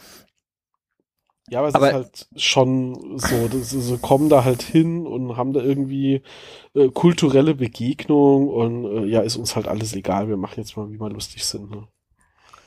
[1.50, 5.06] Ja, aber es Aber- ist halt schon so, das ist, so kommen da halt hin
[5.06, 6.22] und haben da irgendwie
[6.76, 10.90] äh, kulturelle Begegnung und äh, ja, ist uns halt alles egal, wir machen jetzt mal,
[10.92, 11.70] wie wir lustig sind.
[11.72, 11.88] Ne?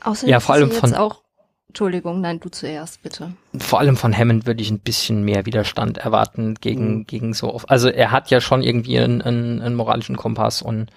[0.03, 1.23] Außerdem Ja, vor allem sie von- auch.
[1.69, 3.33] Entschuldigung, nein, du zuerst, bitte.
[3.57, 7.07] Vor allem von Hammond würde ich ein bisschen mehr Widerstand erwarten gegen, Mhm.
[7.07, 10.89] gegen so, also er hat ja schon irgendwie einen, einen, einen moralischen Kompass und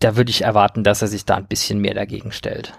[0.00, 2.72] da würde ich erwarten, dass er sich da ein bisschen mehr dagegen stellt.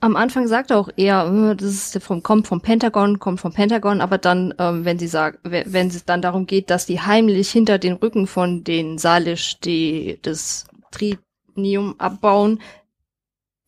[0.00, 3.52] Am Anfang sagt er auch eher, äh, das ist vom, kommt vom Pentagon, kommt vom
[3.54, 7.00] Pentagon, aber dann, ähm, wenn sie sagt, we- wenn es dann darum geht, dass die
[7.00, 12.60] heimlich hinter den Rücken von den Salisch die das Trinium abbauen,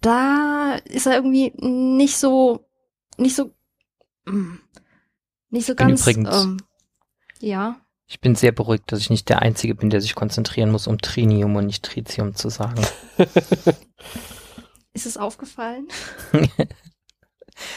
[0.02, 2.66] da ist er irgendwie nicht so,
[3.16, 3.52] nicht so,
[4.26, 4.58] mm,
[5.50, 6.56] nicht so ganz, übrigens- ähm,
[7.40, 7.76] ja.
[8.08, 10.98] Ich bin sehr beruhigt, dass ich nicht der Einzige bin, der sich konzentrieren muss, um
[10.98, 12.80] Trinium und nicht Tritium zu sagen.
[14.96, 15.88] Ist es aufgefallen?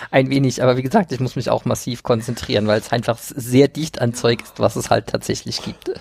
[0.10, 3.68] Ein wenig, aber wie gesagt, ich muss mich auch massiv konzentrieren, weil es einfach sehr
[3.68, 5.92] dicht an Zeug ist, was es halt tatsächlich gibt.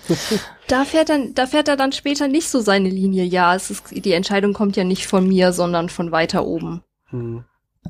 [0.67, 3.25] Da fährt dann, da fährt er dann später nicht so seine Linie.
[3.25, 6.83] Ja, es ist, die Entscheidung kommt ja nicht von mir, sondern von weiter oben.
[7.09, 7.43] Hm.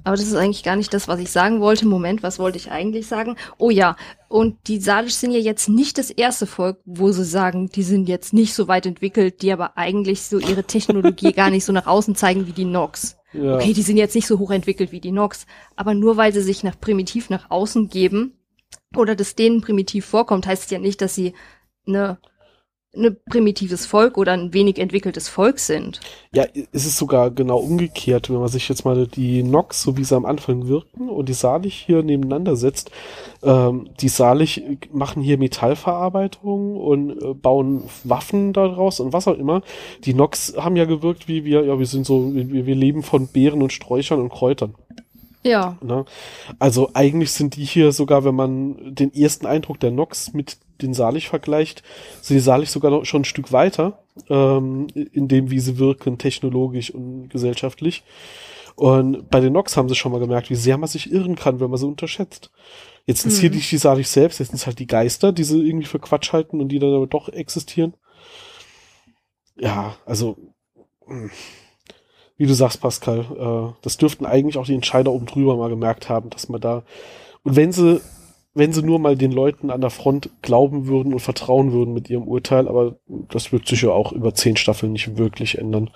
[0.04, 1.86] Aber das ist eigentlich gar nicht das, was ich sagen wollte.
[1.86, 3.36] Moment, was wollte ich eigentlich sagen?
[3.58, 3.96] Oh ja,
[4.28, 8.08] und die Sadisch sind ja jetzt nicht das erste Volk, wo sie sagen, die sind
[8.08, 11.86] jetzt nicht so weit entwickelt, die aber eigentlich so ihre Technologie gar nicht so nach
[11.86, 13.19] außen zeigen wie die Nox.
[13.34, 13.56] Ja.
[13.56, 16.63] Okay, die sind jetzt nicht so hochentwickelt wie die Nox, aber nur weil sie sich
[16.63, 18.34] nach primitiv nach außen geben
[18.96, 21.34] oder das denen primitiv vorkommt, heißt es ja nicht, dass sie
[21.86, 22.18] eine
[22.95, 25.99] eine primitives Volk oder ein wenig entwickeltes Volk sind.
[26.34, 30.04] Ja, es ist sogar genau umgekehrt, wenn man sich jetzt mal die Nox, so wie
[30.04, 32.89] sie am Anfang wirken, und die Salich hier nebeneinander setzt.
[33.43, 39.62] Ähm, die Salich machen hier Metallverarbeitung und äh, bauen Waffen daraus und was auch immer.
[40.06, 43.28] Die Nox haben ja gewirkt wie wir, ja, wir sind so, wir, wir leben von
[43.28, 44.73] Beeren und Sträuchern und Kräutern.
[45.43, 45.78] Ja.
[45.82, 46.06] Ne?
[46.60, 50.93] Also eigentlich sind die hier sogar, wenn man den ersten Eindruck der Nox mit den
[50.93, 51.84] Salich vergleicht,
[52.21, 56.17] sind die Salich sogar noch schon ein Stück weiter, ähm, in dem, wie sie wirken,
[56.17, 58.04] technologisch und gesellschaftlich.
[58.75, 61.60] Und bei den Nox haben sie schon mal gemerkt, wie sehr man sich irren kann,
[61.60, 62.49] wenn man sie unterschätzt.
[63.06, 63.58] Jetzt sind es hier Mhm.
[63.58, 66.32] nicht die Salich selbst, jetzt sind es halt die Geister, die sie irgendwie für Quatsch
[66.32, 67.93] halten und die dann aber doch existieren.
[69.58, 70.38] Ja, also,
[71.08, 71.30] mh.
[72.39, 76.08] Wie du sagst, Pascal, äh, das dürften eigentlich auch die Entscheider oben drüber mal gemerkt
[76.10, 76.84] haben, dass man da,
[77.43, 77.99] und wenn sie,
[78.54, 82.10] wenn sie nur mal den Leuten an der Front glauben würden und vertrauen würden mit
[82.10, 85.89] ihrem Urteil, aber das wird sich ja auch über zehn Staffeln nicht wirklich ändern.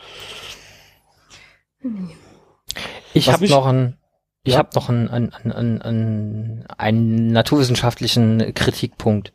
[3.13, 3.97] Ich habe noch einen,
[4.43, 4.60] ich Ja.
[4.60, 9.32] habe noch einen, einen, einen, einen, einen naturwissenschaftlichen Kritikpunkt.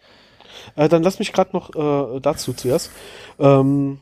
[0.77, 2.91] Äh, dann lass mich gerade noch äh, dazu zuerst.
[3.39, 4.01] Ähm,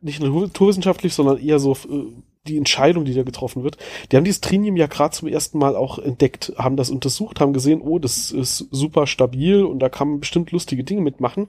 [0.00, 2.12] nicht naturwissenschaftlich, sondern eher so äh,
[2.46, 3.78] die Entscheidung, die da getroffen wird.
[4.12, 7.54] Die haben dieses Trinium ja gerade zum ersten Mal auch entdeckt, haben das untersucht, haben
[7.54, 11.48] gesehen, oh, das ist super stabil und da kann man bestimmt lustige Dinge mitmachen.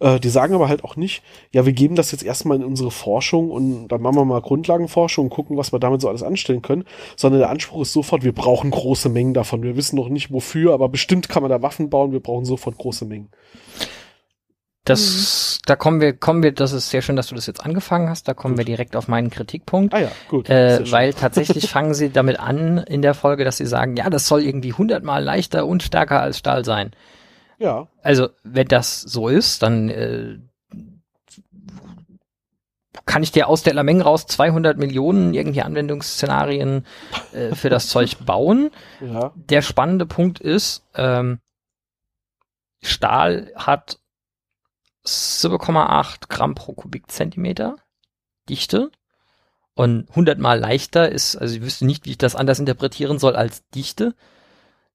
[0.00, 2.90] Äh, die sagen aber halt auch nicht, ja, wir geben das jetzt erstmal in unsere
[2.90, 6.62] Forschung und dann machen wir mal Grundlagenforschung und gucken, was wir damit so alles anstellen
[6.62, 9.62] können, sondern der Anspruch ist sofort, wir brauchen große Mengen davon.
[9.62, 12.76] Wir wissen noch nicht wofür, aber bestimmt kann man da Waffen bauen, wir brauchen sofort
[12.76, 13.28] große Mengen.
[14.84, 18.10] Das, da kommen wir, kommen wir, das ist sehr schön, dass du das jetzt angefangen
[18.10, 19.94] hast, da kommen wir direkt auf meinen Kritikpunkt.
[19.94, 20.50] Ah ja, gut.
[20.50, 24.28] Äh, weil tatsächlich fangen sie damit an in der Folge, dass sie sagen, ja, das
[24.28, 26.90] soll irgendwie hundertmal leichter und stärker als Stahl sein.
[27.58, 30.36] ja, Also, wenn das so ist, dann äh,
[33.06, 36.84] kann ich dir aus der Lameng raus 200 Millionen irgendwie Anwendungsszenarien
[37.32, 38.70] äh, für das Zeug bauen.
[39.00, 41.38] ja, Der spannende Punkt ist, ähm,
[42.82, 43.98] Stahl hat
[45.06, 47.76] 7,8 Gramm pro Kubikzentimeter
[48.48, 48.90] Dichte
[49.74, 53.34] und 100 mal leichter ist, also ich wüsste nicht, wie ich das anders interpretieren soll
[53.34, 54.14] als Dichte.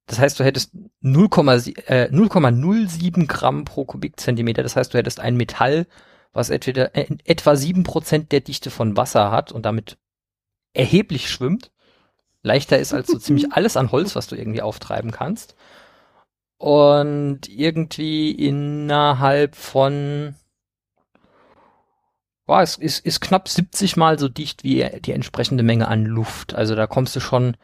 [0.06, 4.64] Das heißt, du hättest 0,7 äh, 0,07 Gramm pro Kubikzentimeter.
[4.64, 5.86] Das heißt, du hättest ein Metall,
[6.34, 9.98] was etwa, äh, etwa 7% der Dichte von Wasser hat und damit
[10.74, 11.72] erheblich schwimmt.
[12.42, 15.56] Leichter ist als so ziemlich alles an Holz, was du irgendwie auftreiben kannst.
[16.60, 20.36] Und irgendwie innerhalb von
[22.50, 26.56] boah, es ist, ist knapp 70 mal so dicht wie die entsprechende Menge an Luft.
[26.56, 27.56] Also da kommst du schon,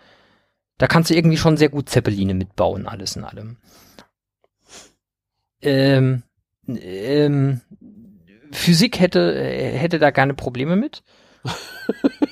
[0.78, 3.58] da kannst du irgendwie schon sehr gut Zeppeline mitbauen, alles in allem.
[5.62, 6.24] Ähm,
[6.68, 7.62] ähm,
[8.52, 11.04] Physik hätte, hätte da keine Probleme mit.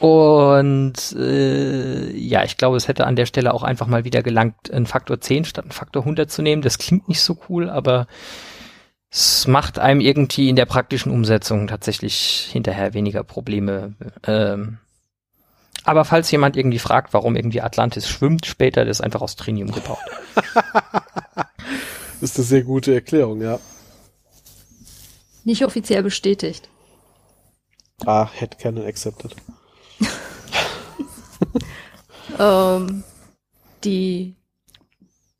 [0.00, 4.70] Und äh, ja, ich glaube, es hätte an der Stelle auch einfach mal wieder gelangt,
[4.72, 6.62] einen Faktor 10 statt einen Faktor 100 zu nehmen.
[6.62, 8.06] Das klingt nicht so cool, aber
[9.10, 13.94] es macht einem irgendwie in der praktischen Umsetzung tatsächlich hinterher weniger Probleme.
[14.24, 14.78] Ähm,
[15.84, 19.72] aber falls jemand irgendwie fragt, warum irgendwie Atlantis schwimmt später, das ist einfach aus Trinium
[19.72, 19.98] gebaut.
[21.24, 21.46] Das
[22.30, 23.58] ist eine sehr gute Erklärung, ja.
[25.44, 26.68] Nicht offiziell bestätigt.
[28.04, 29.34] Ah, Headcanon accepted.
[32.38, 33.04] Ähm,
[33.84, 34.34] die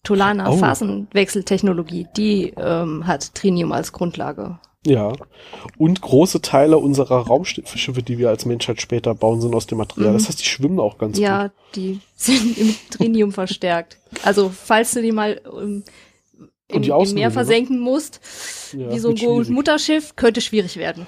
[0.03, 0.57] Tolana Oh.
[0.57, 4.59] Phasenwechseltechnologie, die ähm, hat Trinium als Grundlage.
[4.87, 5.13] Ja.
[5.77, 10.13] Und große Teile unserer Raumschiffe, die wir als Menschheit später bauen, sind aus dem Material.
[10.13, 10.17] Mhm.
[10.19, 11.53] Das heißt, die schwimmen auch ganz ja, gut.
[11.75, 13.99] die sind im Trinium verstärkt.
[14.23, 15.83] Also falls du die mal ähm,
[16.69, 17.33] im, die im Meer ne?
[17.33, 18.21] versenken musst,
[18.73, 19.53] Ja, wie so ein.
[19.53, 21.07] Mutterschiff, könnte schwierig werden.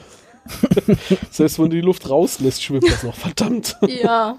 [1.31, 3.77] Selbst wenn du die Luft rauslässt, schwimmt das noch, verdammt.
[3.87, 4.37] Ja.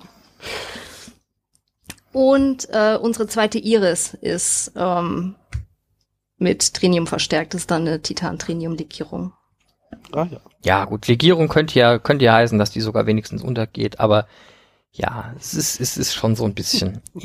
[2.14, 5.36] Und äh, unsere zweite Iris ist ähm,
[6.38, 7.54] mit Trinium verstärkt.
[7.54, 9.34] Das ist dann eine Titan-Trinium-Legierung.
[10.12, 10.40] Ah ja.
[10.64, 14.28] Ja, gut, Legierung könnte ja, könnte ja heißen, dass die sogar wenigstens untergeht, aber
[14.92, 17.02] ja, es ist, es ist schon so ein bisschen.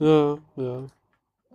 [0.00, 0.82] Ja, ja.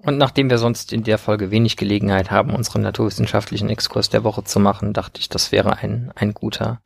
[0.01, 4.45] Und nachdem wir sonst in der Folge wenig Gelegenheit haben, unseren naturwissenschaftlichen Exkurs der Woche
[4.45, 6.81] zu machen, dachte ich, das wäre ein, ein guter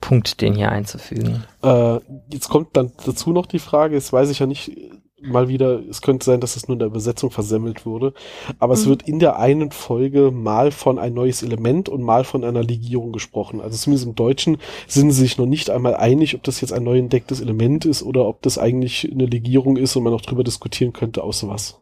[0.00, 1.44] Punkt, den hier einzufügen.
[1.62, 1.98] Äh,
[2.32, 4.72] jetzt kommt dann dazu noch die Frage, jetzt weiß ich ja nicht
[5.20, 8.14] mal wieder, es könnte sein, dass es nur in der Übersetzung versemmelt wurde,
[8.60, 8.90] aber es Mhm.
[8.90, 13.10] wird in der einen Folge mal von ein neues Element und mal von einer Legierung
[13.10, 13.60] gesprochen.
[13.60, 16.84] Also zumindest im Deutschen sind sie sich noch nicht einmal einig, ob das jetzt ein
[16.84, 20.44] neu entdecktes Element ist oder ob das eigentlich eine Legierung ist und man noch drüber
[20.44, 21.80] diskutieren könnte, aus was.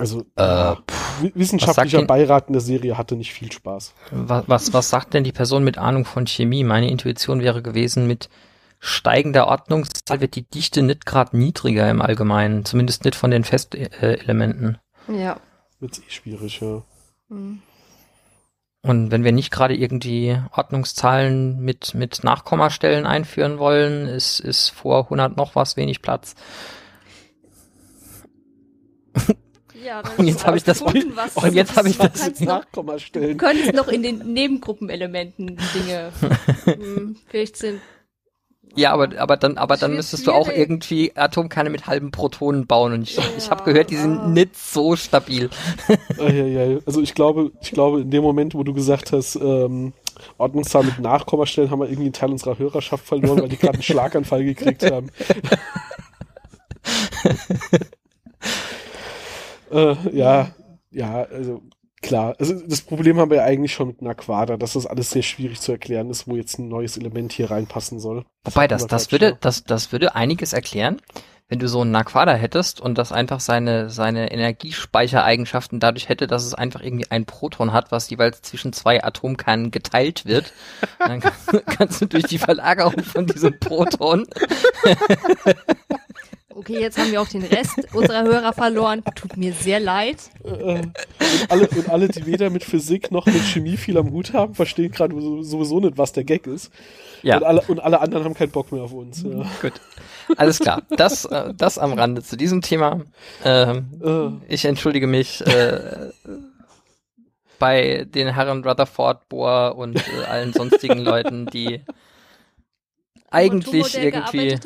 [0.00, 0.74] Also Äh,
[1.20, 3.94] wi- wissenschaftlicher denn- Beirat in der Serie hatte nicht viel Spaß.
[4.10, 6.64] Was, was, was sagt denn die Person mit Ahnung von Chemie?
[6.64, 8.28] Meine Intuition wäre gewesen, mit
[8.80, 14.78] steigender Ordnungszahl wird die Dichte nicht gerade niedriger im Allgemeinen, zumindest nicht von den Festelementen.
[15.08, 15.40] Ja.
[15.80, 16.82] Wird's eh schwierig, ja.
[17.28, 17.60] Hm.
[18.82, 25.04] Und wenn wir nicht gerade irgendwie Ordnungszahlen mit, mit Nachkommastellen einführen wollen, ist, ist vor
[25.04, 26.36] 100 noch was wenig Platz.
[29.88, 33.38] Ja, Und jetzt habe ich das- was und jetzt habe ich das noch, Du Nachkommastellen.
[33.38, 36.12] könntest noch in den Nebengruppenelementen Dinge.
[36.66, 37.80] hm, vielleicht sind.
[38.76, 42.66] Ja, aber, aber dann, aber dann Schwierig, müsstest du auch irgendwie Atomkerne mit halben Protonen
[42.66, 42.92] bauen.
[42.92, 44.28] Und ich, ich habe Ja, gehört, die sind ah.
[44.28, 45.48] nicht so stabil.
[46.18, 46.78] Ja, ja.
[46.84, 49.94] Also ich glaube, ich glaube, in dem Moment, wo du gesagt hast, ähm,
[50.36, 53.82] Ordnungszahl mit Nachkommastellen, haben wir irgendwie einen Teil unserer Hörerschaft verloren, weil die gerade einen
[53.82, 55.08] Schlaganfall gekriegt haben.
[59.70, 60.50] Äh, ja,
[60.90, 61.62] ja, also
[62.02, 62.34] klar.
[62.38, 65.60] Also das Problem haben wir ja eigentlich schon mit Naquada, dass das alles sehr schwierig
[65.60, 68.24] zu erklären ist, wo jetzt ein neues Element hier reinpassen soll.
[68.44, 69.38] Wobei, das, wir das gerade würde, schon.
[69.40, 71.00] das, das würde einiges erklären,
[71.48, 76.44] wenn du so einen Naquada hättest und das einfach seine, seine Energiespeichereigenschaften dadurch hätte, dass
[76.44, 80.52] es einfach irgendwie ein Proton hat, was jeweils zwischen zwei Atomkernen geteilt wird.
[80.98, 81.32] Dann kann,
[81.66, 84.26] kannst du durch die Verlagerung von diesem Proton
[86.58, 89.02] Okay, jetzt haben wir auch den Rest unserer Hörer verloren.
[89.14, 90.16] Tut mir sehr leid.
[90.42, 90.92] Äh, und,
[91.48, 94.90] alle, und alle, die weder mit Physik noch mit Chemie viel am Hut haben, verstehen
[94.90, 96.72] gerade so- sowieso nicht, was der Gag ist.
[97.22, 97.36] Ja.
[97.36, 99.22] Und, alle, und alle anderen haben keinen Bock mehr auf uns.
[99.22, 99.46] Ja.
[99.62, 99.74] Gut.
[100.36, 100.82] Alles klar.
[100.90, 103.02] Das, äh, das am Rande zu diesem Thema.
[103.44, 106.10] Ähm, Äh, ich entschuldige mich äh,
[107.60, 111.80] bei den Herren Rutherford, Bohr und äh, allen sonstigen Leuten, die
[113.30, 114.58] eigentlich irgendwie.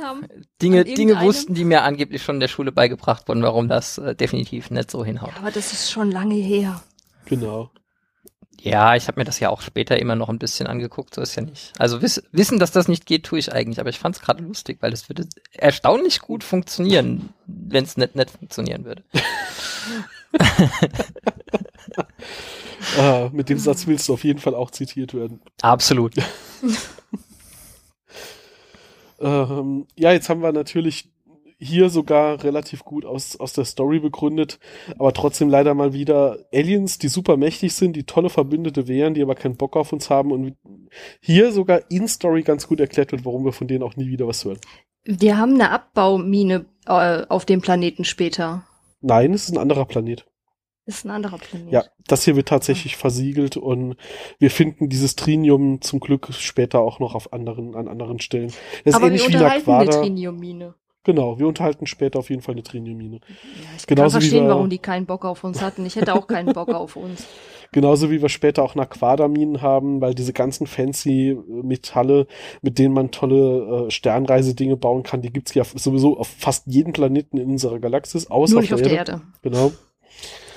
[0.60, 4.14] Dinge, Dinge wussten, die mir angeblich schon in der Schule beigebracht wurden, warum das äh,
[4.14, 5.32] definitiv nicht so hinhaut.
[5.38, 6.82] Aber das ist schon lange her.
[7.24, 7.70] genau.
[8.60, 11.34] Ja, ich habe mir das ja auch später immer noch ein bisschen angeguckt, so ist
[11.34, 11.72] ja nicht.
[11.78, 14.40] Also wiss, wissen, dass das nicht geht, tue ich eigentlich, aber ich fand es gerade
[14.40, 19.02] lustig, weil es würde erstaunlich gut funktionieren, wenn es nicht, nicht funktionieren würde.
[22.98, 25.40] Ah, mit dem Satz willst du auf jeden Fall auch zitiert werden.
[25.62, 26.14] Absolut.
[29.22, 31.12] Ähm, ja, jetzt haben wir natürlich
[31.62, 34.58] hier sogar relativ gut aus, aus der Story begründet,
[34.98, 39.22] aber trotzdem leider mal wieder Aliens, die super mächtig sind, die tolle Verbündete wären, die
[39.22, 40.56] aber keinen Bock auf uns haben und
[41.20, 44.26] hier sogar in Story ganz gut erklärt wird, warum wir von denen auch nie wieder
[44.26, 44.58] was hören.
[45.04, 48.64] Wir haben eine Abbaumine äh, auf dem Planeten später.
[49.00, 50.26] Nein, es ist ein anderer Planet.
[50.84, 51.72] Ist ein anderer Planet.
[51.72, 53.94] Ja, das hier wird tatsächlich versiegelt und
[54.40, 58.48] wir finden dieses Trinium zum Glück später auch noch auf anderen, an anderen Stellen.
[58.48, 60.00] Das ist Aber wir ähnlich wie unterhalten eine Naquada.
[60.02, 60.74] Triniummine.
[61.04, 63.16] Genau, wir unterhalten später auf jeden Fall eine Triniummine.
[63.16, 65.84] Ja, ich Genauso kann wie verstehen, wir- warum die keinen Bock auf uns hatten.
[65.86, 67.26] Ich hätte auch keinen Bock auf uns.
[67.72, 72.26] Genauso wie wir später auch Naquada-Minen haben, weil diese ganzen fancy äh, Metalle,
[72.60, 76.92] mit denen man tolle äh, Sternreise-Dinge bauen kann, die gibt's ja sowieso auf fast jedem
[76.92, 79.22] Planeten in unserer Galaxis, außer Nur nicht auf der Erde.
[79.42, 79.72] Genau.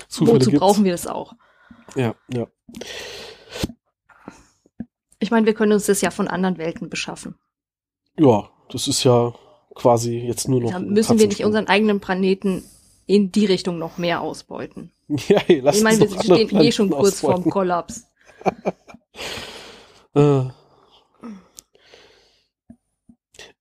[0.08, 0.60] Zufälle Wozu gibt's.
[0.60, 1.34] brauchen wir das auch?
[1.94, 2.46] Ja, ja.
[5.18, 7.36] Ich meine, wir können uns das ja von anderen Welten beschaffen.
[8.18, 9.34] Ja, das ist ja
[9.74, 10.70] quasi jetzt nur noch.
[10.70, 12.64] Da ein müssen wir nicht unseren eigenen Planeten
[13.06, 14.90] in die Richtung noch mehr ausbeuten.
[15.28, 17.50] Ja, hey, lass ich meine, wir stehen eh schon Planeten kurz vorm ausbeuten.
[17.50, 18.06] Kollaps.
[20.14, 20.44] Äh.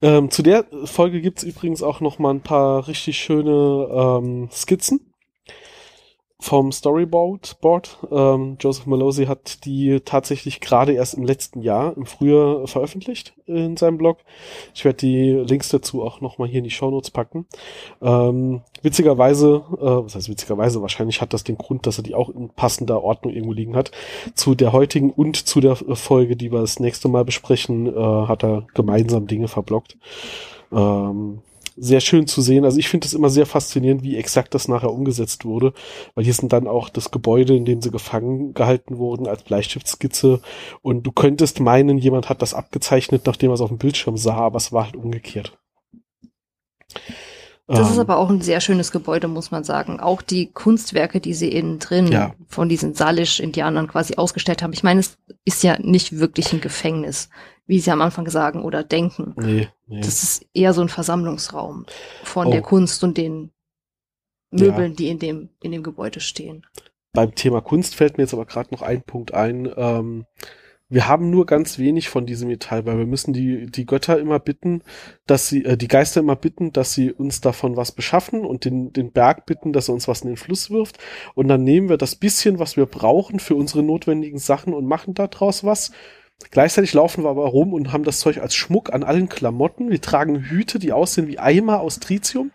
[0.01, 5.13] Ähm, zu der Folge gibt's übrigens auch noch mal ein paar richtig schöne ähm, Skizzen
[6.45, 7.59] vom Storyboard.
[7.59, 7.97] Board.
[8.11, 13.77] Ähm, Joseph Malozzi hat die tatsächlich gerade erst im letzten Jahr, im Frühjahr, veröffentlicht in
[13.77, 14.19] seinem Blog.
[14.75, 17.47] Ich werde die Links dazu auch nochmal hier in die Shownotes packen.
[17.99, 22.29] Ähm, witzigerweise, äh, was heißt witzigerweise, wahrscheinlich hat das den Grund, dass er die auch
[22.29, 23.89] in passender Ordnung irgendwo liegen hat.
[24.35, 28.43] Zu der heutigen und zu der Folge, die wir das nächste Mal besprechen, äh, hat
[28.43, 29.97] er gemeinsam Dinge verblockt.
[30.71, 31.39] Ähm,
[31.75, 32.65] sehr schön zu sehen.
[32.65, 35.73] Also ich finde es immer sehr faszinierend, wie exakt das nachher umgesetzt wurde,
[36.13, 40.41] weil hier sind dann auch das Gebäude, in dem sie gefangen gehalten wurden, als Bleistiftskizze
[40.81, 44.37] und du könntest meinen, jemand hat das abgezeichnet, nachdem er es auf dem Bildschirm sah,
[44.37, 45.57] aber es war halt umgekehrt.
[47.67, 49.99] Das ähm, ist aber auch ein sehr schönes Gebäude, muss man sagen.
[49.99, 52.35] Auch die Kunstwerke, die sie innen drin ja.
[52.47, 54.73] von diesen Salish-Indianern quasi ausgestellt haben.
[54.73, 57.29] Ich meine, es ist ja nicht wirklich ein Gefängnis
[57.67, 59.33] wie sie am Anfang sagen oder denken.
[59.37, 60.01] Nee, nee.
[60.01, 61.85] Das ist eher so ein Versammlungsraum
[62.23, 62.51] von oh.
[62.51, 63.51] der Kunst und den
[64.51, 64.95] Möbeln, ja.
[64.95, 66.65] die in dem, in dem Gebäude stehen.
[67.13, 69.71] Beim Thema Kunst fällt mir jetzt aber gerade noch ein Punkt ein.
[69.75, 70.25] Ähm,
[70.87, 74.39] wir haben nur ganz wenig von diesem Metall, weil wir müssen die, die Götter immer
[74.39, 74.83] bitten,
[75.25, 78.93] dass sie, äh, die Geister immer bitten, dass sie uns davon was beschaffen und den,
[78.93, 80.99] den Berg bitten, dass er uns was in den Fluss wirft.
[81.33, 85.15] Und dann nehmen wir das bisschen, was wir brauchen für unsere notwendigen Sachen und machen
[85.15, 85.91] daraus was
[86.51, 89.89] Gleichzeitig laufen wir aber rum und haben das Zeug als Schmuck an allen Klamotten.
[89.89, 92.51] Wir tragen Hüte, die aussehen wie Eimer aus Tritium,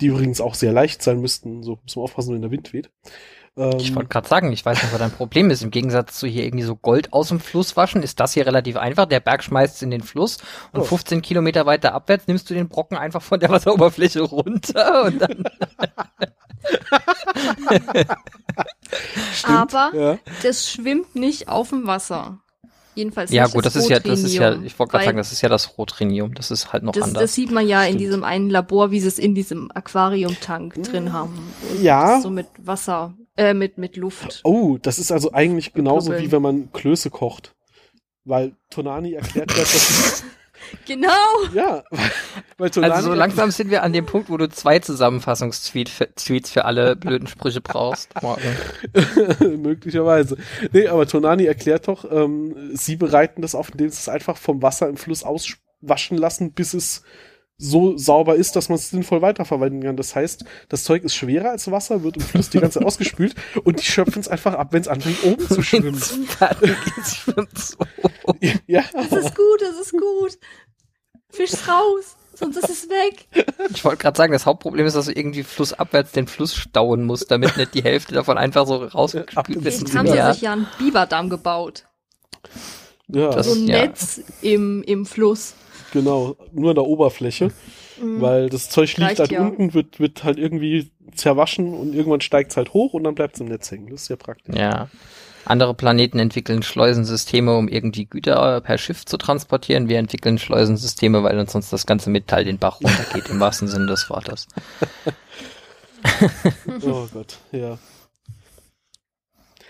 [0.00, 1.62] die übrigens auch sehr leicht sein müssten.
[1.62, 2.90] So muss man aufpassen, wenn der Wind weht.
[3.78, 5.62] ich wollte gerade sagen, ich weiß nicht, was dein Problem ist.
[5.62, 8.76] Im Gegensatz zu hier irgendwie so Gold aus dem Fluss waschen, ist das hier relativ
[8.76, 9.06] einfach.
[9.06, 10.38] Der Berg schmeißt es in den Fluss
[10.72, 10.84] und oh.
[10.84, 15.42] 15 Kilometer weiter abwärts nimmst du den Brocken einfach von der Wasseroberfläche runter und dann.
[19.44, 20.18] Aber ja.
[20.42, 22.38] das schwimmt nicht auf dem Wasser.
[22.98, 25.30] Jedenfalls ja, gut, das, das ist ja, das ist ja, ich wollte gerade sagen, das
[25.30, 26.34] ist ja das Rotrinium.
[26.34, 27.22] Das ist halt noch das, anders.
[27.22, 27.92] Das sieht man ja Stimmt.
[27.92, 31.38] in diesem einen Labor, wie sie es in diesem Aquariumtank drin haben.
[31.70, 32.20] Und ja.
[32.20, 34.40] So mit Wasser, äh, mit, mit Luft.
[34.42, 37.54] Oh, das ist also eigentlich genauso wie wenn man Klöße kocht.
[38.24, 40.24] Weil Tonani erklärt ja, dass
[40.86, 41.08] Genau.
[41.54, 41.84] Ja.
[42.56, 46.96] Weil also so langsam sind wir an dem Punkt, wo du zwei Zusammenfassungstweets für alle
[46.96, 48.10] blöden Sprüche brauchst.
[49.40, 50.36] Möglicherweise.
[50.72, 54.62] Nee, aber Tonani erklärt doch, ähm, sie bereiten das auf, indem sie es einfach vom
[54.62, 57.02] Wasser im Fluss auswaschen lassen, bis es
[57.58, 59.96] so sauber ist, dass man es sinnvoll weiterverwenden kann.
[59.96, 63.34] Das heißt, das Zeug ist schwerer als Wasser, wird im Fluss die ganze Zeit ausgespült
[63.64, 66.00] und die schöpfen es einfach ab, wenn es anfängt oben zu schwimmen.
[68.66, 68.84] ja.
[68.92, 70.38] Das ist gut, das ist gut.
[71.30, 73.26] Fisch raus, sonst ist es weg.
[73.70, 77.30] Ich wollte gerade sagen, das Hauptproblem ist, dass du irgendwie flussabwärts den Fluss stauen musst,
[77.32, 79.80] damit nicht die Hälfte davon einfach so rausgespült wird.
[79.80, 80.32] Jetzt haben sie ja.
[80.32, 81.84] sich ja einen Biberdamm gebaut.
[83.08, 83.42] Ja.
[83.42, 85.54] so ein Netz im, im Fluss.
[85.92, 87.50] Genau, nur an der Oberfläche.
[88.00, 88.20] Mhm.
[88.20, 89.40] Weil das Zeug liegt halt ja.
[89.40, 93.34] unten, wird, wird halt irgendwie zerwaschen und irgendwann steigt es halt hoch und dann bleibt
[93.34, 93.88] es im Netz hängen.
[93.90, 94.54] Das ist ja praktisch.
[94.54, 94.88] Ja.
[95.44, 99.88] Andere Planeten entwickeln Schleusensysteme, um irgendwie Güter per Schiff zu transportieren.
[99.88, 103.86] Wir entwickeln Schleusensysteme, weil uns sonst das ganze Metall den Bach runtergeht, im wahrsten Sinne
[103.86, 104.46] des Wortes.
[106.82, 107.78] oh Gott, ja.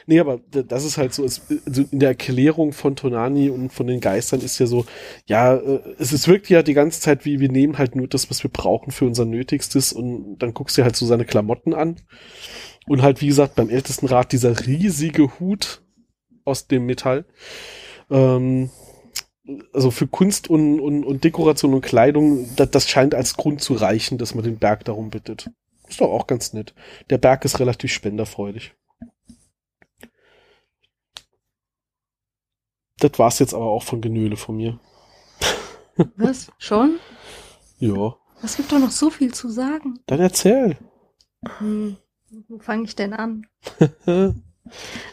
[0.09, 3.87] Nee, aber das ist halt so, es, also in der Erklärung von Tonani und von
[3.87, 4.87] den Geistern ist ja so,
[5.27, 8.31] ja, äh, es ist wirklich ja die ganze Zeit wie, wir nehmen halt nur das,
[8.31, 11.97] was wir brauchen für unser Nötigstes und dann guckst du halt so seine Klamotten an.
[12.87, 15.83] Und halt, wie gesagt, beim ältesten Rat dieser riesige Hut
[16.47, 17.27] aus dem Metall.
[18.11, 18.71] Ähm,
[19.75, 23.75] also für Kunst und, und, und Dekoration und Kleidung, das, das scheint als Grund zu
[23.75, 25.51] reichen, dass man den Berg darum bittet.
[25.87, 26.75] Ist doch auch ganz nett.
[27.11, 28.73] Der Berg ist relativ spenderfreudig.
[33.01, 34.79] Das war's jetzt aber auch von Genöle von mir.
[36.17, 36.51] Was?
[36.59, 36.99] Schon?
[37.79, 38.17] Ja.
[38.43, 40.01] Es gibt doch noch so viel zu sagen.
[40.07, 40.77] Dann erzähl.
[41.59, 41.97] Hm,
[42.49, 43.47] wo fange ich denn an?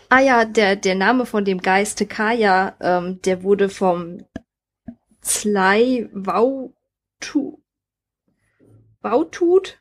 [0.10, 4.20] ah ja, der, der Name von dem Geist Kaya, ähm, der wurde vom
[5.22, 7.60] Zlai Wautu,
[9.02, 9.80] Wautut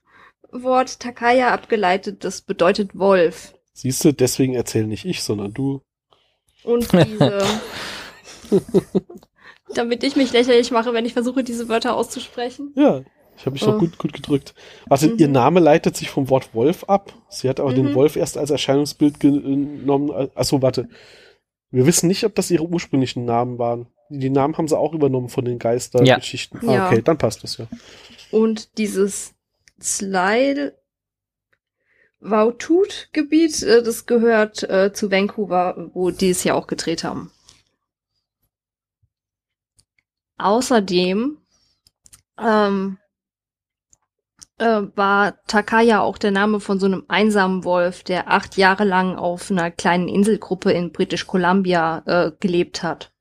[0.51, 2.25] Wort Takaya abgeleitet.
[2.25, 3.55] Das bedeutet Wolf.
[3.73, 5.83] Siehst du, deswegen erzähl nicht ich, sondern du.
[6.65, 7.43] Und diese
[9.75, 12.73] Damit ich mich lächerlich mache, wenn ich versuche, diese Wörter auszusprechen.
[12.77, 13.03] Ja,
[13.37, 13.73] ich habe mich oh.
[13.73, 14.55] doch gut, gut gedrückt.
[14.89, 15.19] Also mhm.
[15.19, 17.13] ihr Name leitet sich vom Wort Wolf ab.
[17.29, 17.77] Sie hat aber mhm.
[17.77, 20.31] den Wolf erst als Erscheinungsbild genommen.
[20.35, 20.89] Achso, warte.
[21.71, 23.87] Wir wissen nicht, ob das ihre ursprünglichen Namen waren.
[24.09, 26.61] Die Namen haben sie auch übernommen von den Geistergeschichten.
[26.63, 26.85] Ja.
[26.85, 27.67] Ah, okay, dann passt das ja.
[28.31, 29.35] Und dieses
[29.83, 30.75] Slide
[32.25, 37.31] Vautut-Gebiet, äh, das gehört äh, zu Vancouver, wo die es ja auch gedreht haben.
[40.39, 41.39] Außerdem
[42.39, 42.99] ähm,
[44.59, 49.17] äh, war Takaya auch der Name von so einem einsamen Wolf, der acht Jahre lang
[49.17, 53.14] auf einer kleinen Inselgruppe in British Columbia äh, gelebt hat.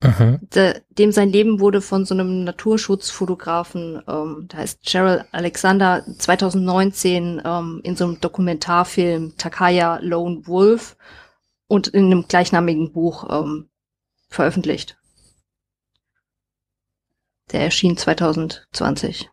[0.00, 7.42] De, dem sein Leben wurde von so einem Naturschutzfotografen, ähm, der heißt Cheryl Alexander, 2019
[7.44, 10.96] ähm, in so einem Dokumentarfilm Takaya Lone Wolf
[11.66, 13.70] und in einem gleichnamigen Buch ähm,
[14.28, 14.96] veröffentlicht.
[17.50, 19.30] Der erschien 2020.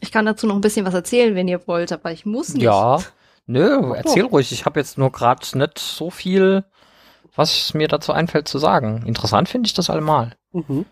[0.00, 2.62] Ich kann dazu noch ein bisschen was erzählen, wenn ihr wollt, aber ich muss nicht.
[2.62, 3.00] Ja,
[3.46, 4.32] nö, Mach erzähl doch.
[4.32, 4.52] ruhig.
[4.52, 6.64] Ich habe jetzt nur gerade nicht so viel,
[7.36, 9.04] was mir dazu einfällt zu sagen.
[9.06, 10.32] Interessant finde ich das allemal.
[10.52, 10.86] Mhm.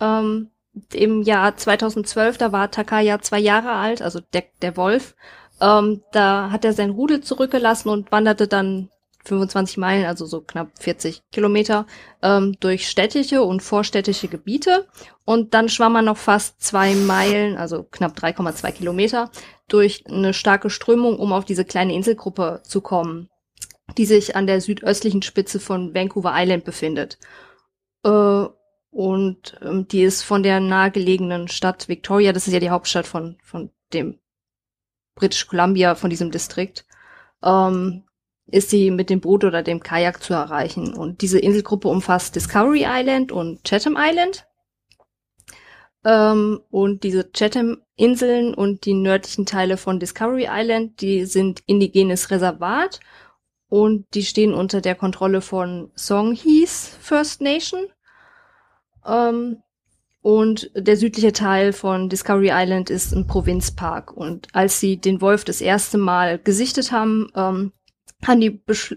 [0.00, 0.50] Ähm,
[0.92, 5.14] Im Jahr 2012, da war Takaya zwei Jahre alt, also der, der Wolf.
[5.60, 8.88] Ähm, da hat er sein Rudel zurückgelassen und wanderte dann
[9.24, 11.86] 25 Meilen, also so knapp 40 Kilometer,
[12.22, 14.86] ähm, durch städtische und vorstädtische Gebiete.
[15.24, 19.30] Und dann schwamm er noch fast zwei Meilen, also knapp 3,2 Kilometer,
[19.68, 23.30] durch eine starke Strömung, um auf diese kleine Inselgruppe zu kommen,
[23.96, 27.18] die sich an der südöstlichen Spitze von Vancouver Island befindet.
[28.04, 28.46] Äh,
[28.90, 33.36] und ähm, die ist von der nahegelegenen Stadt Victoria, das ist ja die Hauptstadt von,
[33.42, 34.20] von dem
[35.14, 36.86] British Columbia, von diesem Distrikt,
[37.42, 38.04] ähm,
[38.46, 40.94] ist sie mit dem Boot oder dem Kajak zu erreichen.
[40.94, 44.46] Und diese Inselgruppe umfasst Discovery Island und Chatham Island.
[46.04, 53.00] Ähm, und diese Chatham-Inseln und die nördlichen Teile von Discovery Island, die sind indigenes Reservat
[53.68, 57.86] und die stehen unter der Kontrolle von Songhees First Nation.
[59.06, 59.62] Ähm,
[60.22, 64.16] und der südliche Teil von Discovery Island ist ein Provinzpark.
[64.16, 67.72] Und als sie den Wolf das erste Mal gesichtet haben, ähm,
[68.24, 68.96] haben die Beschl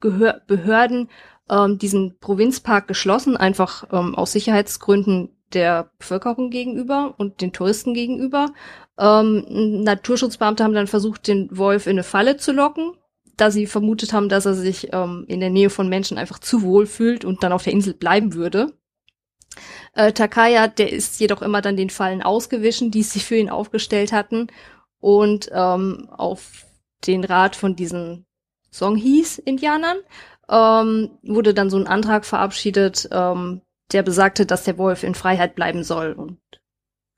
[0.00, 1.08] Behörden
[1.50, 8.52] ähm, diesen Provinzpark geschlossen, einfach ähm, aus Sicherheitsgründen der Bevölkerung gegenüber und den Touristen gegenüber.
[8.98, 9.44] Ähm,
[9.82, 12.92] Naturschutzbeamte haben dann versucht, den Wolf in eine Falle zu locken,
[13.40, 16.62] da sie vermutet haben, dass er sich ähm, in der Nähe von Menschen einfach zu
[16.62, 18.72] wohl fühlt und dann auf der Insel bleiben würde.
[19.94, 24.12] Äh, Takaya, der ist jedoch immer dann den Fallen ausgewichen, die sie für ihn aufgestellt
[24.12, 24.48] hatten
[25.00, 26.66] und ähm, auf
[27.06, 28.26] den Rat von diesen
[28.72, 29.98] Songhees-Indianern
[30.48, 33.62] ähm, wurde dann so ein Antrag verabschiedet, ähm,
[33.92, 36.12] der besagte, dass der Wolf in Freiheit bleiben soll.
[36.12, 36.38] Und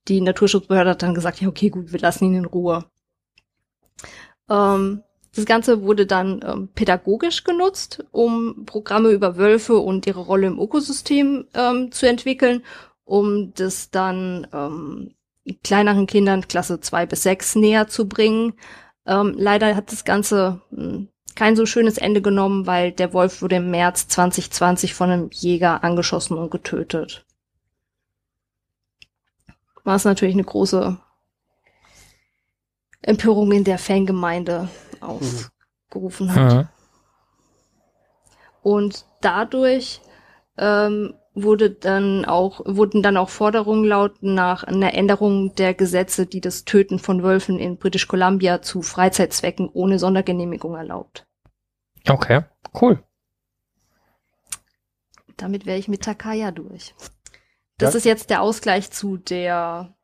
[0.08, 2.84] die Naturschutzbehörde hat dann gesagt, ja, okay, gut, wir lassen ihn in Ruhe.
[4.48, 5.02] Ähm,
[5.34, 10.60] das Ganze wurde dann ähm, pädagogisch genutzt, um Programme über Wölfe und ihre Rolle im
[10.60, 12.62] Ökosystem ähm, zu entwickeln,
[13.04, 15.14] um das dann ähm,
[15.64, 18.52] kleineren Kindern Klasse zwei bis sechs näher zu bringen.
[19.06, 23.56] Ähm, leider hat das Ganze mh, kein so schönes Ende genommen, weil der Wolf wurde
[23.56, 27.24] im März 2020 von einem Jäger angeschossen und getötet.
[29.82, 30.98] Was natürlich eine große
[33.00, 34.68] Empörung in der Fangemeinde
[35.02, 36.52] ausgerufen hat.
[36.54, 36.68] Mhm.
[38.62, 40.00] Und dadurch
[40.56, 46.40] ähm, wurde dann auch, wurden dann auch Forderungen laut nach einer Änderung der Gesetze, die
[46.40, 51.26] das Töten von Wölfen in British Columbia zu Freizeitzwecken ohne Sondergenehmigung erlaubt.
[52.08, 52.42] Okay,
[52.80, 53.02] cool.
[55.36, 56.94] Damit wäre ich mit Takaya durch.
[57.78, 57.98] Das Ja.
[57.98, 59.94] ist jetzt der Ausgleich zu der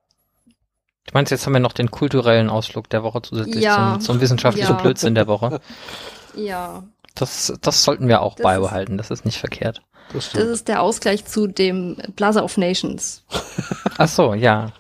[1.09, 3.92] Du meinst, jetzt haben wir noch den kulturellen Ausflug der Woche zusätzlich Ja.
[3.94, 4.82] zum, zum wissenschaftlichen Ja.
[4.82, 5.61] Blödsinn der Woche.
[6.36, 6.82] ja,
[7.14, 9.80] Das, das sollten wir auch Das beibehalten, das ist nicht verkehrt.
[10.12, 13.24] Das das ist der Ausgleich zu dem Plaza of Nations.
[13.98, 14.72] Ach so, ja.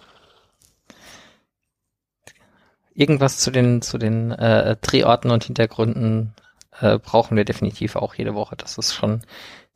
[2.94, 6.34] Irgendwas zu den, zu den äh, Drehorten und Hintergründen
[6.80, 8.56] äh, brauchen wir definitiv auch jede Woche.
[8.56, 9.22] Das ist schon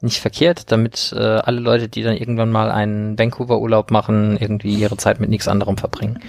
[0.03, 4.97] nicht verkehrt, damit äh, alle Leute, die dann irgendwann mal einen Vancouver-Urlaub machen, irgendwie ihre
[4.97, 6.21] Zeit mit nichts anderem verbringen.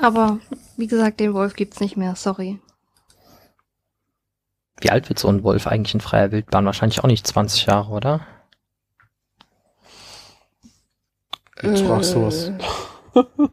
[0.00, 0.38] Aber
[0.76, 2.58] wie gesagt, den Wolf gibt's nicht mehr, sorry.
[4.80, 6.66] Wie alt wird so ein Wolf eigentlich in freier Wildbahn?
[6.66, 8.20] Wahrscheinlich auch nicht 20 Jahre, oder?
[11.62, 12.48] Jetzt fragst du was.
[13.14, 13.48] Äh,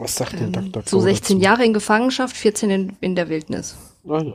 [0.00, 0.88] Was sagt denn ähm, Dr.
[0.88, 3.76] so 16 Jahre in Gefangenschaft, 14 in, in der Wildnis.
[4.08, 4.34] Ah, ja.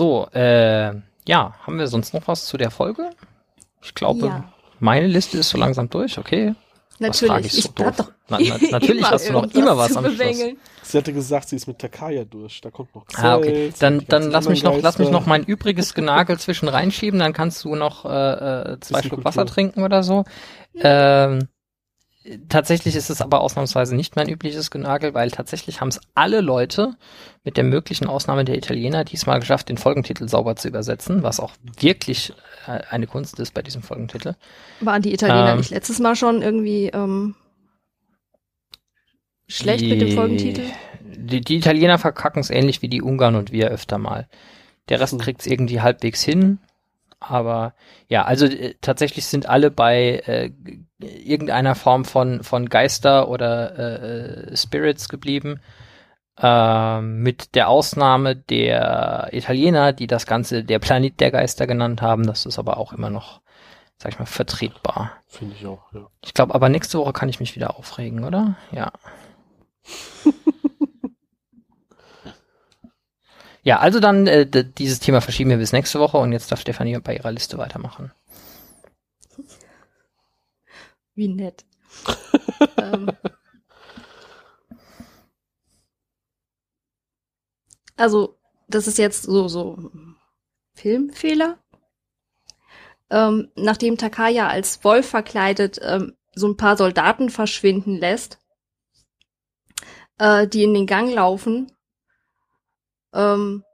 [0.00, 0.94] So, äh,
[1.26, 3.10] ja, haben wir sonst noch was zu der Folge?
[3.82, 4.44] Ich glaube, Ja.
[4.78, 6.54] meine Liste ist so langsam durch, okay.
[6.98, 7.96] Natürlich, ich so ich hab doof?
[7.96, 10.16] doch Na, na, natürlich immer hast du noch immer was am Schluss.
[10.16, 10.56] bemängeln.
[10.82, 12.62] Sie hatte gesagt, sie ist mit Takaya durch.
[12.62, 13.72] Da kommt noch Zelt, Ah, okay.
[13.78, 17.62] Dann, dann lass mich noch, lass mich noch mein übriges Genagel zwischen reinschieben, dann kannst
[17.64, 18.08] du noch äh,
[18.72, 19.22] äh, zwei Schluck.
[19.22, 20.24] Wasser trinken oder so.
[20.76, 21.48] Ähm,
[22.48, 26.96] tatsächlich ist es aber ausnahmsweise nicht mein übliches Genagel, weil tatsächlich haben es alle Leute,
[27.44, 31.52] mit der möglichen Ausnahme der Italiener, diesmal geschafft, den Folgentitel sauber zu übersetzen, was auch
[31.78, 32.34] wirklich
[32.66, 34.34] äh, eine Kunst ist bei diesem Folgentitel.
[34.80, 37.34] Waren die Italiener ähm, nicht letztes Mal schon irgendwie ähm,
[39.48, 40.64] schlecht die, mit dem Folgentitel?
[41.02, 44.28] Die, die Italiener verkacken es ähnlich wie die Ungarn und wir öfter mal.
[44.90, 45.20] Der Rest hm.
[45.20, 46.58] kriegt es irgendwie halbwegs hin.
[47.20, 47.74] Aber
[48.08, 50.50] ja, also äh, tatsächlich sind alle bei äh,
[50.98, 53.78] irgendeiner Form von, von Geister oder
[54.50, 55.60] äh, Spirits geblieben.
[56.38, 62.26] Äh, mit der Ausnahme der Italiener, die das Ganze der Planet der Geister genannt haben.
[62.26, 63.42] Das ist aber auch immer noch,
[63.98, 65.12] sag ich mal, vertretbar.
[65.26, 66.06] Finde ich auch, ja.
[66.24, 68.56] Ich glaube, aber nächste Woche kann ich mich wieder aufregen, oder?
[68.72, 68.92] Ja.
[73.62, 76.98] Ja, also dann äh, dieses Thema verschieben wir bis nächste Woche und jetzt darf Stefanie
[76.98, 78.12] bei ihrer Liste weitermachen.
[81.14, 81.64] Wie nett.
[82.78, 83.10] ähm.
[87.96, 88.38] Also,
[88.68, 89.90] das ist jetzt so, so
[90.72, 91.58] Filmfehler.
[93.10, 98.38] Ähm, nachdem Takaya als Wolf verkleidet ähm, so ein paar Soldaten verschwinden lässt,
[100.18, 101.70] äh, die in den Gang laufen
[103.12, 103.64] ähm,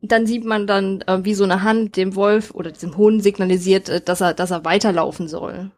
[0.00, 3.88] dann sieht man dann, äh, wie so eine Hand dem Wolf oder diesem Hund signalisiert,
[3.88, 5.70] äh, dass er, dass er weiterlaufen soll.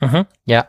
[0.00, 0.68] Mhm, ja.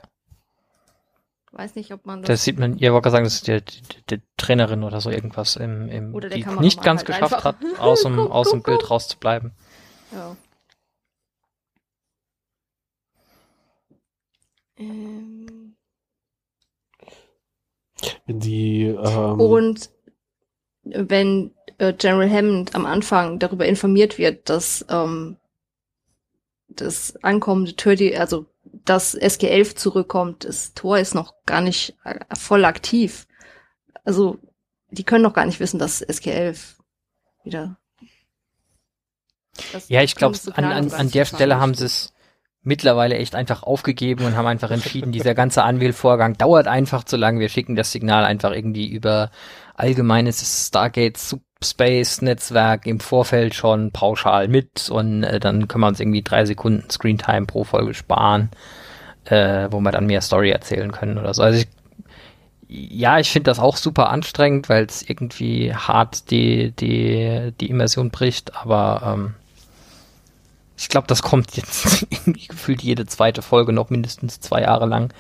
[1.52, 2.28] Weiß nicht, ob man das.
[2.28, 5.56] Das sieht man, ihr wollt sagen, das ist die, die, die, Trainerin oder so irgendwas
[5.56, 9.52] im, im oder die nicht ganz halt geschafft hat, aus dem, aus dem Bild rauszubleiben.
[10.12, 10.38] Ja.
[14.78, 15.59] Ähm.
[18.38, 19.90] Die ähm und
[20.84, 25.38] wenn äh, General Hammond am Anfang darüber informiert wird, dass ähm,
[26.68, 28.46] das ankommende Tür, also
[28.86, 33.28] das SG-11 zurückkommt, das Tor ist noch gar nicht äh, voll aktiv.
[34.04, 34.38] Also
[34.92, 36.76] die können noch gar nicht wissen, dass SG-11
[37.44, 37.78] wieder.
[39.88, 42.14] ja, ich glaube, an, an, an der Stelle haben sie es
[42.62, 47.40] mittlerweile echt einfach aufgegeben und haben einfach entschieden, dieser ganze Anwählvorgang dauert einfach zu lang.
[47.40, 49.32] Wir schicken das Signal einfach irgendwie über
[49.76, 56.00] allgemeines Stargate Subspace Netzwerk im Vorfeld schon pauschal mit und äh, dann können wir uns
[56.00, 58.50] irgendwie drei Sekunden Screentime pro Folge sparen,
[59.26, 61.44] äh, wo wir dann mehr Story erzählen können oder so.
[61.44, 61.68] Also ich,
[62.68, 68.12] ja, ich finde das auch super anstrengend, weil es irgendwie hart die, die, die Immersion
[68.12, 69.36] bricht, aber ähm,
[70.80, 75.14] ich glaube, das kommt jetzt irgendwie gefühlt jede zweite Folge noch mindestens zwei Jahre lang.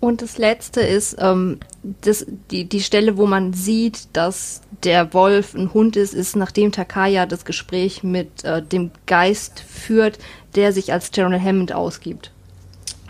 [0.00, 5.54] Und das letzte ist ähm, das, die, die Stelle, wo man sieht, dass der Wolf
[5.54, 10.18] ein Hund ist, ist nachdem Takaya das Gespräch mit äh, dem Geist führt,
[10.54, 12.30] der sich als General Hammond ausgibt.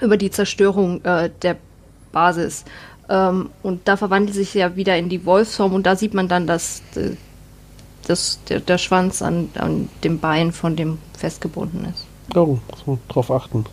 [0.01, 1.57] Über die Zerstörung äh, der
[2.13, 2.65] Basis.
[3.11, 6.47] Ähm, und da verwandelt sich ja wieder in die Wolfsform und da sieht man dann,
[6.47, 7.11] dass äh,
[8.09, 12.07] das, der, der Schwanz an, an dem Bein von dem festgebunden ist.
[12.35, 13.65] Oh, muss man drauf achten.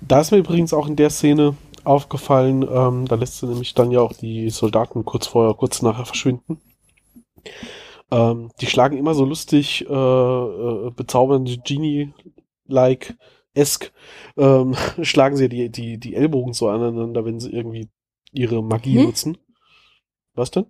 [0.00, 3.90] Da ist mir übrigens auch in der Szene aufgefallen, ähm, da lässt sie nämlich dann
[3.90, 6.60] ja auch die Soldaten kurz vorher, kurz nachher verschwinden.
[8.10, 13.16] Ähm, die schlagen immer so lustig, äh, äh, bezaubernde Genie-like
[13.54, 13.92] esk
[14.36, 17.88] ähm, schlagen sie die, die, die Ellbogen so aneinander, wenn sie irgendwie
[18.32, 19.04] ihre Magie hm?
[19.04, 19.38] nutzen.
[20.34, 20.66] Was denn?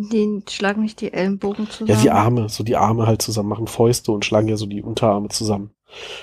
[0.00, 1.90] Den schlagen nicht die Ellenbogen zusammen.
[1.90, 4.82] Ja, die Arme, so die Arme halt zusammen machen Fäuste und schlagen ja so die
[4.82, 5.70] Unterarme zusammen.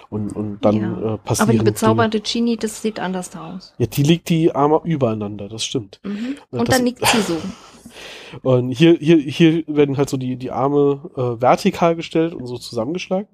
[0.10, 1.14] Und, und dann ja.
[1.16, 1.50] äh, passieren.
[1.50, 3.74] Aber die bezaubernde Genie, das sieht anders aus.
[3.78, 6.00] Ja, die legt die Arme übereinander, das stimmt.
[6.04, 6.38] Mhm.
[6.52, 7.38] Und das, dann nickt sie so.
[8.42, 12.58] Und hier, hier, hier werden halt so die, die Arme äh, vertikal gestellt und so
[12.58, 13.30] zusammengeschlagen.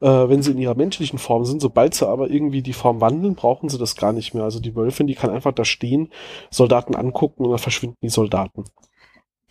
[0.00, 3.34] Äh, wenn sie in ihrer menschlichen Form sind, sobald sie aber irgendwie die Form wandeln,
[3.34, 4.44] brauchen sie das gar nicht mehr.
[4.44, 6.10] Also die Wölfin, die kann einfach da stehen,
[6.50, 8.64] Soldaten angucken und dann verschwinden die Soldaten.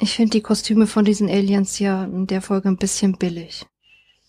[0.01, 3.65] Ich finde die Kostüme von diesen Aliens ja in der Folge ein bisschen billig.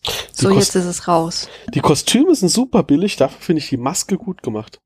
[0.06, 0.10] Die
[0.42, 1.48] so, Kost jetzt ist es raus.
[1.74, 4.80] Die Kostüme sind super billig, dafür finde ich die Maske gut gemacht.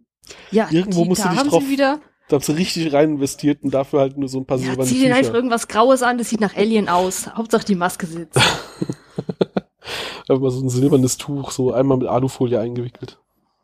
[0.50, 1.68] Ja, irgendwo die, musst du dich drauf.
[1.68, 4.64] Wieder da haben sie richtig rein investiert und dafür halt nur so ein paar ja,
[4.64, 7.28] silberne zieh dir einfach irgendwas Graues an, das sieht nach Alien aus.
[7.34, 8.40] Hauptsache die Maske sitzt.
[10.28, 13.20] Einfach so ein silbernes Tuch, so einmal mit Alufolie eingewickelt.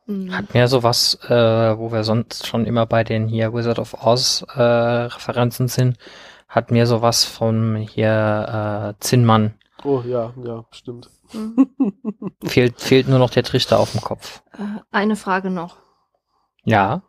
[0.07, 0.33] Mhm.
[0.33, 1.31] Hat mehr sowas, äh,
[1.77, 5.97] wo wir sonst schon immer bei den hier Wizard of Oz äh, Referenzen sind,
[6.53, 9.55] hat mir sowas von hier äh, Zinnmann.
[9.85, 11.09] Oh ja, ja, stimmt.
[11.33, 11.71] Mhm.
[12.45, 14.43] fehlt, fehlt nur noch der Trichter auf dem Kopf.
[14.53, 15.79] Äh, eine Frage noch.
[16.65, 17.03] Ja.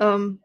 [0.00, 0.42] Ähm,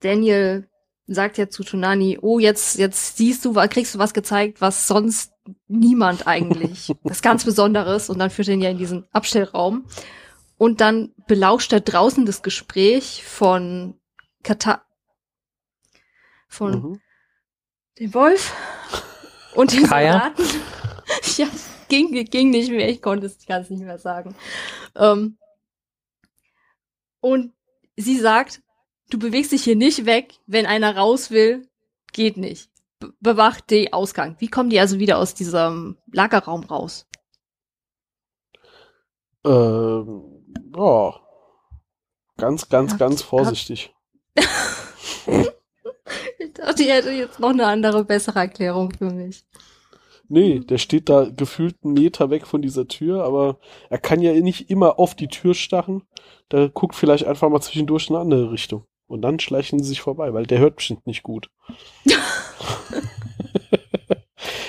[0.00, 0.68] Daniel
[1.06, 5.32] sagt ja zu Tonani, oh, jetzt, jetzt siehst du, kriegst du was gezeigt, was sonst
[5.68, 8.10] niemand eigentlich, das ganz Besonderes.
[8.10, 9.86] Und dann führt er ihn ja in diesen Abstellraum.
[10.58, 13.98] Und dann belauscht er draußen das Gespräch von
[14.42, 14.82] Kata
[16.46, 17.00] von mhm.
[17.98, 18.54] Dem Wolf
[19.54, 20.34] und den Kaya.
[20.34, 20.42] Soldaten.
[21.36, 21.48] ja,
[21.88, 24.34] ging, ging nicht mehr, ich konnte es, ich kann es nicht mehr sagen.
[24.94, 25.38] Ähm,
[27.20, 27.52] und
[27.96, 28.62] sie sagt,
[29.10, 31.68] du bewegst dich hier nicht weg, wenn einer raus will,
[32.12, 32.70] geht nicht.
[32.98, 34.36] Be bewacht den Ausgang.
[34.38, 37.06] Wie kommen die also wieder aus diesem Lagerraum raus?
[39.44, 40.44] Ähm,
[40.76, 41.20] ja.
[42.38, 43.94] Ganz, ganz, ja, ganz vorsichtig.
[46.44, 49.44] ich dachte, ihr hättet jetzt noch eine andere, bessere Erklärung für mich.
[50.28, 53.58] Nee, der steht da gefühlt einen Meter weg von dieser Tür, aber
[53.90, 56.04] er kann ja nicht immer auf die Tür stachen.
[56.50, 58.86] Der guckt vielleicht einfach mal zwischendurch in eine andere Richtung.
[59.06, 61.50] Und dann schleichen sie sich vorbei, weil der hört bestimmt nicht gut.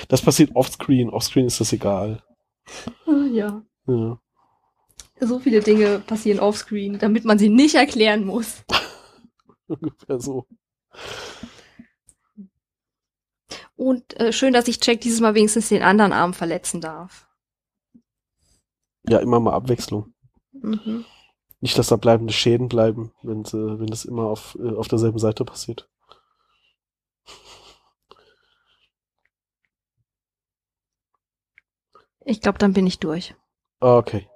[0.08, 1.08] das passiert offscreen.
[1.08, 2.22] Offscreen ist das egal.
[3.06, 3.62] Ah, ja.
[3.86, 4.18] ja.
[5.20, 8.64] So viele Dinge passieren offscreen, damit man sie nicht erklären muss.
[9.66, 10.46] Ungefähr so.
[13.84, 17.28] Und äh, schön, dass ich Jack dieses Mal wenigstens den anderen Arm verletzen darf.
[19.06, 20.14] Ja, immer mal Abwechslung.
[20.52, 21.04] Mhm.
[21.60, 25.18] Nicht, dass da bleibende Schäden bleiben, wenn, sie, wenn das immer auf, äh, auf derselben
[25.18, 25.86] Seite passiert.
[32.24, 33.34] Ich glaube, dann bin ich durch.
[33.80, 34.30] Okay.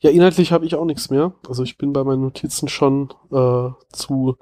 [0.00, 1.32] Ja, inhaltlich habe ich auch nichts mehr.
[1.48, 4.36] Also ich bin bei meinen Notizen schon äh, zu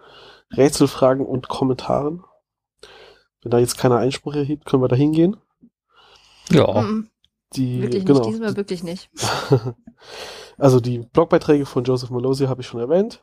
[0.51, 2.25] Rätselfragen und Kommentaren.
[3.47, 5.37] Wenn da jetzt keiner Einspruch erhebt, können wir da hingehen.
[6.51, 6.81] Ja.
[6.81, 7.11] Mhm.
[7.55, 8.19] Die, wirklich genau.
[8.19, 9.09] nicht, diesmal wirklich nicht.
[10.59, 13.23] also die Blogbeiträge von Joseph Malosi habe ich schon erwähnt.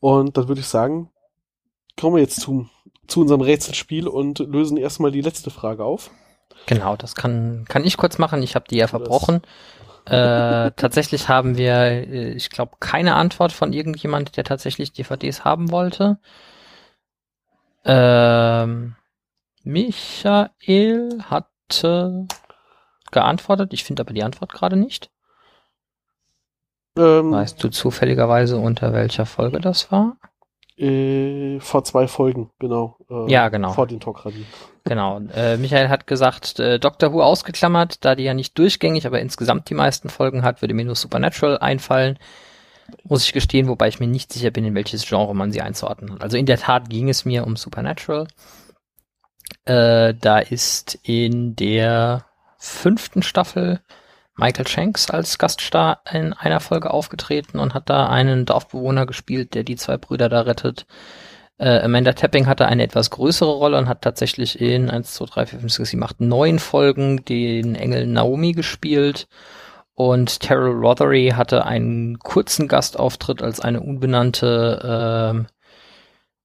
[0.00, 1.10] Und dann würde ich sagen,
[2.00, 2.70] kommen wir jetzt zu,
[3.06, 6.10] zu unserem Rätselspiel und lösen erstmal die letzte Frage auf.
[6.64, 8.42] Genau, das kann, kann ich kurz machen.
[8.42, 9.42] Ich habe die ja verbrochen.
[10.06, 15.70] äh, tatsächlich haben wir, äh, ich glaube, keine Antwort von irgendjemand, der tatsächlich DVDs haben
[15.70, 16.16] wollte.
[17.84, 18.96] Ähm,
[19.64, 22.26] Michael hatte
[23.10, 23.72] geantwortet.
[23.72, 25.10] Ich finde aber die Antwort gerade nicht.
[26.96, 30.16] Ähm, weißt du zufälligerweise, unter welcher Folge das war?
[30.76, 32.96] Äh, vor zwei Folgen, genau.
[33.08, 33.72] Äh, ja, genau.
[33.72, 34.46] Vor den Talkradien.
[34.84, 35.20] Genau.
[35.34, 39.70] Äh, Michael hat gesagt, äh, Doctor Who ausgeklammert, da die ja nicht durchgängig, aber insgesamt
[39.70, 42.18] die meisten Folgen hat, würde mir nur Supernatural einfallen.
[43.04, 46.12] Muss ich gestehen, wobei ich mir nicht sicher bin, in welches Genre man sie einzuordnen
[46.12, 46.22] hat.
[46.22, 48.26] Also in der Tat ging es mir um Supernatural.
[49.64, 52.26] Äh, da ist in der
[52.58, 53.80] fünften Staffel
[54.36, 59.62] Michael Shanks als Gaststar in einer Folge aufgetreten und hat da einen Dorfbewohner gespielt, der
[59.62, 60.86] die zwei Brüder da rettet.
[61.58, 65.46] Äh, Amanda Tapping hatte eine etwas größere Rolle und hat tatsächlich in 1, 2, 3,
[65.46, 69.28] 4, 5, 6, 7, 8, 9 Folgen den Engel Naomi gespielt.
[69.94, 75.52] Und Terrell Rothery hatte einen kurzen Gastauftritt als eine unbenannte äh,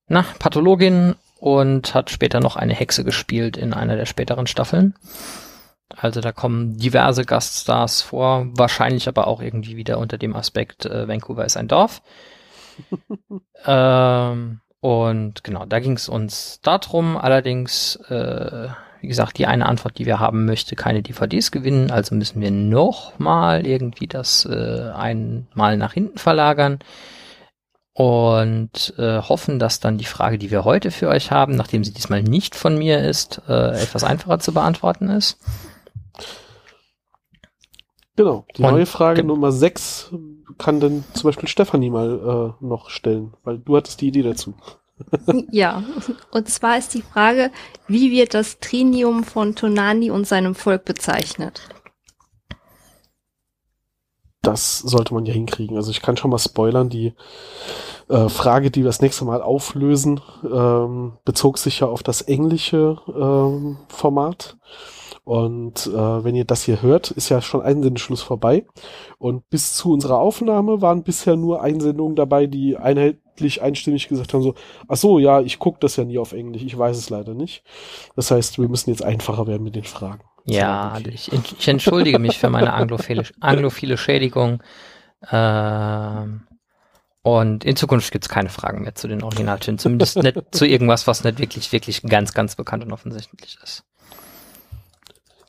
[0.07, 4.93] na, Pathologin und hat später noch eine Hexe gespielt in einer der späteren Staffeln.
[5.95, 11.07] Also da kommen diverse Gaststars vor, wahrscheinlich aber auch irgendwie wieder unter dem Aspekt, äh,
[11.07, 12.01] Vancouver ist ein Dorf.
[13.65, 17.17] ähm, und genau, da ging es uns darum.
[17.17, 18.67] Allerdings, äh,
[19.01, 21.89] wie gesagt, die eine Antwort, die wir haben, möchte keine DVDs gewinnen.
[21.89, 26.79] Also müssen wir nochmal irgendwie das äh, einmal nach hinten verlagern
[27.99, 31.91] und äh, hoffen, dass dann die Frage, die wir heute für euch haben, nachdem sie
[31.91, 35.37] diesmal nicht von mir ist, äh, etwas einfacher zu beantworten ist.
[38.15, 40.13] Genau, die und, neue Frage Nummer 6
[40.57, 44.53] kann dann zum Beispiel Stefanie mal äh, noch stellen, weil du hattest die Idee dazu.
[45.51, 45.83] ja,
[46.31, 47.51] und zwar ist die Frage,
[47.89, 51.63] wie wird das Trinium von Tonani und seinem Volk bezeichnet?
[54.41, 55.75] Das sollte man ja hinkriegen.
[55.75, 57.13] Also ich kann schon mal spoilern, die
[58.07, 62.97] äh, Frage, die wir das nächste Mal auflösen, ähm, bezog sich ja auf das englische
[63.07, 64.57] ähm, Format.
[65.25, 68.65] Und äh, wenn ihr das hier hört, ist ja schon Einsendeschluss vorbei.
[69.19, 74.41] Und bis zu unserer Aufnahme waren bisher nur Einsendungen dabei, die einheitlich einstimmig gesagt haben,
[74.41, 74.55] so,
[74.87, 77.63] ach so, ja, ich gucke das ja nie auf Englisch, ich weiß es leider nicht.
[78.15, 80.23] Das heißt, wir müssen jetzt einfacher werden mit den Fragen.
[80.45, 84.63] Ja, ich, ich, entschuldige mich für meine anglophile, anglophile Schädigung.
[85.31, 86.47] Ähm,
[87.21, 89.77] und in Zukunft gibt's keine Fragen mehr zu den Originaltönen.
[89.77, 93.83] Zumindest nicht zu irgendwas, was nicht wirklich, wirklich ganz, ganz bekannt und offensichtlich ist.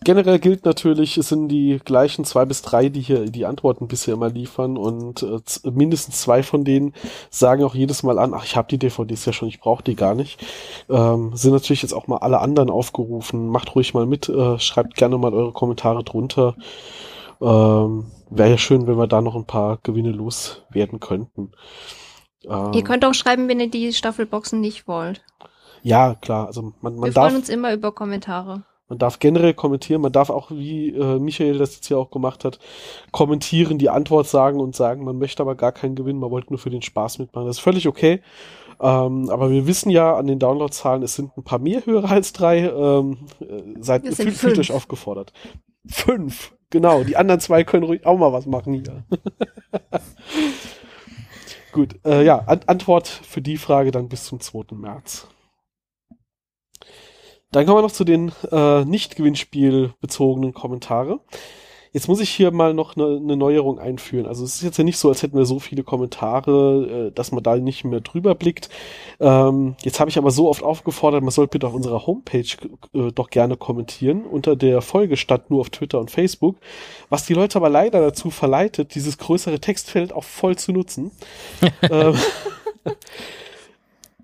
[0.05, 4.15] Generell gilt natürlich, es sind die gleichen zwei bis drei, die hier die Antworten bisher
[4.15, 5.41] immer liefern und äh,
[5.71, 6.95] mindestens zwei von denen
[7.31, 9.97] sagen auch jedes Mal an, ach, ich habe die DVDs ja schon, ich brauche die
[9.97, 10.45] gar nicht.
[10.89, 13.49] Ähm, sind natürlich jetzt auch mal alle anderen aufgerufen.
[13.49, 16.57] Macht ruhig mal mit, äh, schreibt gerne mal eure Kommentare drunter.
[17.41, 21.53] Ähm, Wäre ja schön, wenn wir da noch ein paar Gewinne loswerden könnten.
[22.45, 25.23] Ähm, ihr könnt auch schreiben, wenn ihr die Staffelboxen nicht wollt.
[25.83, 26.47] Ja, klar.
[26.47, 28.63] Also man, man wir darf, freuen uns immer über Kommentare.
[28.91, 32.45] Man darf generell kommentieren, man darf auch, wie äh, Michael das jetzt hier auch gemacht
[32.45, 32.59] hat,
[33.13, 36.59] kommentieren, die Antwort sagen und sagen, man möchte aber gar keinen Gewinn, man wollte nur
[36.59, 37.47] für den Spaß mitmachen.
[37.47, 38.21] Das ist völlig okay.
[38.81, 42.33] Ähm, aber wir wissen ja an den Downloadzahlen, es sind ein paar mehr Hörer als
[42.33, 42.69] drei.
[42.69, 45.33] Ähm, äh, seid, fühlt, fühlt euch aufgefordert.
[45.87, 47.05] Fünf, genau.
[47.05, 49.05] Die anderen zwei können ruhig auch mal was machen hier.
[51.73, 54.75] Gut, äh, ja, An Antwort für die Frage dann bis zum 2.
[54.75, 55.29] März.
[57.53, 61.21] Dann kommen wir noch zu den äh, nicht Gewinnspiel bezogenen Kommentare.
[61.93, 64.27] Jetzt muss ich hier mal noch eine, eine Neuerung einführen.
[64.27, 67.33] Also es ist jetzt ja nicht so, als hätten wir so viele Kommentare, äh, dass
[67.33, 68.69] man da nicht mehr drüber blickt.
[69.19, 72.47] Ähm, jetzt habe ich aber so oft aufgefordert, man soll bitte auf unserer Homepage
[72.95, 76.59] äh, doch gerne kommentieren, unter der Folge statt nur auf Twitter und Facebook,
[77.09, 81.11] was die Leute aber leider dazu verleitet, dieses größere Textfeld auch voll zu nutzen.
[81.83, 82.15] ähm,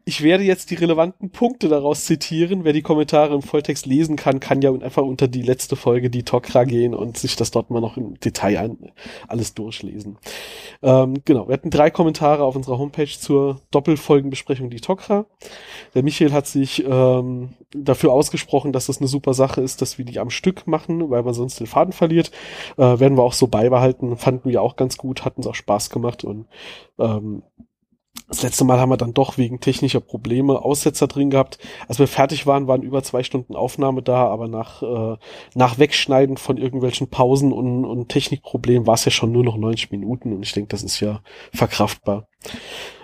[0.09, 2.63] ich werde jetzt die relevanten Punkte daraus zitieren.
[2.63, 6.23] Wer die Kommentare im Volltext lesen kann, kann ja einfach unter die letzte Folge, die
[6.23, 8.93] Tokra, gehen und sich das dort mal noch im Detail ein,
[9.27, 10.19] alles durchlesen.
[10.81, 15.27] Ähm, genau, wir hatten drei Kommentare auf unserer Homepage zur Doppelfolgenbesprechung die Tokra.
[15.97, 20.05] Der Michael hat sich ähm, dafür ausgesprochen, dass das eine super Sache ist, dass wir
[20.05, 22.31] die am Stück machen, weil man sonst den Faden verliert.
[22.77, 24.17] Äh, werden wir auch so beibehalten.
[24.17, 26.47] Fanden wir auch ganz gut, hatten es auch Spaß gemacht und
[27.01, 27.43] ähm,
[28.29, 31.59] das letzte Mal haben wir dann doch wegen technischer Probleme Aussetzer drin gehabt.
[31.87, 35.16] Als wir fertig waren, waren über zwei Stunden Aufnahme da, aber nach, äh,
[35.55, 39.93] nach Wegschneiden von irgendwelchen Pausen und, und Technikproblemen war es ja schon nur noch 90
[39.93, 41.20] Minuten und ich denke, das ist ja
[41.53, 42.27] verkraftbar.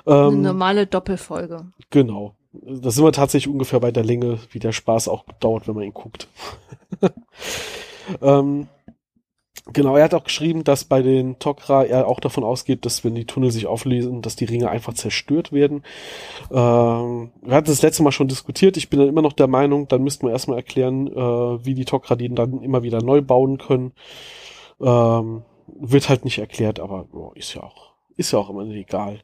[0.06, 1.66] Ähm, Eine normale Doppelfolge.
[1.90, 2.34] Genau.
[2.52, 5.84] Da sind wir tatsächlich ungefähr bei der Länge, wie der Spaß auch dauert, wenn man
[5.84, 6.28] ihn guckt.
[8.20, 8.66] ähm,
[9.66, 13.14] Genau, er hat auch geschrieben, dass bei den Tok'ra er auch davon ausgeht, dass wenn
[13.14, 15.84] die Tunnel sich auflösen, dass die Ringe einfach zerstört werden.
[16.50, 18.76] Ähm, wir hatten das letzte Mal schon diskutiert.
[18.76, 21.84] Ich bin dann immer noch der Meinung, dann müssten wir erstmal erklären, äh, wie die
[21.84, 23.92] Tok'ra die dann immer wieder neu bauen können.
[24.80, 29.20] Ähm, wird halt nicht erklärt, aber oh, ist ja auch ist ja auch immer egal.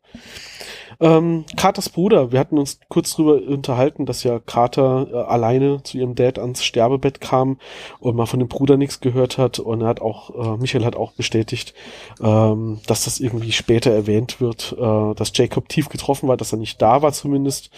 [1.01, 5.99] Ähm, Carters Bruder, wir hatten uns kurz drüber unterhalten, dass ja Carter äh, alleine zu
[5.99, 7.59] ihrem Dad ans Sterbebett kam
[8.01, 10.97] und mal von dem Bruder nichts gehört hat und er hat auch, äh, Michael hat
[10.97, 11.75] auch bestätigt,
[12.21, 16.59] ähm, dass das irgendwie später erwähnt wird, äh, dass Jacob tief getroffen war, dass er
[16.59, 17.71] nicht da war zumindest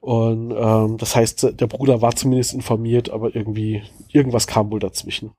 [0.00, 5.32] und ähm, das heißt, der Bruder war zumindest informiert, aber irgendwie, irgendwas kam wohl dazwischen.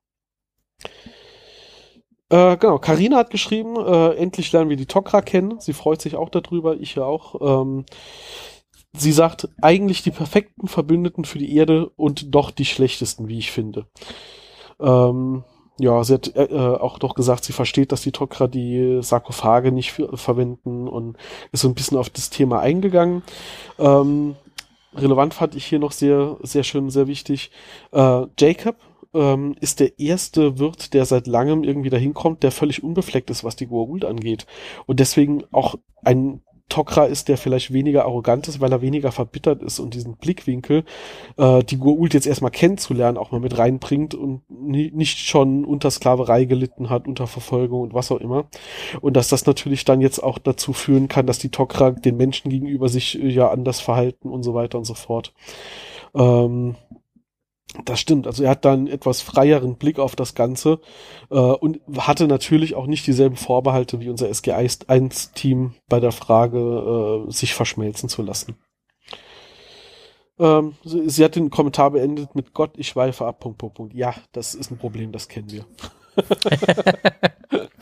[2.33, 5.59] Äh, genau, Karina hat geschrieben, äh, endlich lernen wir die Tokra kennen.
[5.59, 7.61] Sie freut sich auch darüber, ich ja auch.
[7.61, 7.85] Ähm,
[8.91, 13.51] sie sagt, eigentlich die perfekten Verbündeten für die Erde und doch die schlechtesten, wie ich
[13.51, 13.85] finde.
[14.79, 15.43] Ähm,
[15.77, 19.71] ja, sie hat äh, äh auch doch gesagt, sie versteht, dass die Tokra die Sarkophage
[19.71, 21.17] nicht verwenden und
[21.51, 23.21] ist so ein bisschen auf das Thema eingegangen.
[23.77, 24.33] Ähm,
[24.95, 27.51] relevant fand ich hier noch sehr, sehr schön, sehr wichtig.
[27.91, 28.77] Äh, Jacob,
[29.13, 33.43] ähm, ist der erste Wirt, der seit langem irgendwie dahin kommt, der völlig unbefleckt ist,
[33.43, 34.45] was die Goa'uld angeht.
[34.85, 39.61] Und deswegen auch ein Tokra ist, der vielleicht weniger arrogant ist, weil er weniger verbittert
[39.61, 40.85] ist und diesen Blickwinkel,
[41.37, 45.91] äh, die Goa'uld jetzt erstmal kennenzulernen, auch mal mit reinbringt und nie, nicht schon unter
[45.91, 48.45] Sklaverei gelitten hat, unter Verfolgung und was auch immer.
[49.01, 52.49] Und dass das natürlich dann jetzt auch dazu führen kann, dass die Tokra den Menschen
[52.49, 55.33] gegenüber sich äh, ja anders verhalten und so weiter und so fort.
[56.15, 56.75] Ähm,
[57.85, 58.27] das stimmt.
[58.27, 60.79] Also er hat dann etwas freieren Blick auf das Ganze
[61.29, 67.31] äh, und hatte natürlich auch nicht dieselben Vorbehalte wie unser SG1-Team bei der Frage, äh,
[67.31, 68.55] sich verschmelzen zu lassen.
[70.39, 73.39] Ähm, sie, sie, hat den Kommentar beendet mit Gott, ich schweife ab.
[73.39, 73.93] Punkt, Punkt, Punkt.
[73.93, 75.65] Ja, das ist ein Problem, das kennen wir.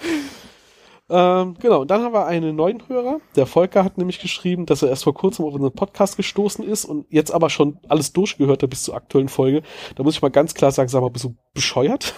[1.13, 3.19] Ähm, genau, und dann haben wir einen neuen Hörer.
[3.35, 6.85] Der Volker hat nämlich geschrieben, dass er erst vor kurzem auf unseren Podcast gestoßen ist
[6.85, 9.61] und jetzt aber schon alles durchgehört hat bis zur aktuellen Folge.
[9.95, 12.13] Da muss ich mal ganz klar sagen, sag mal, bist du bescheuert?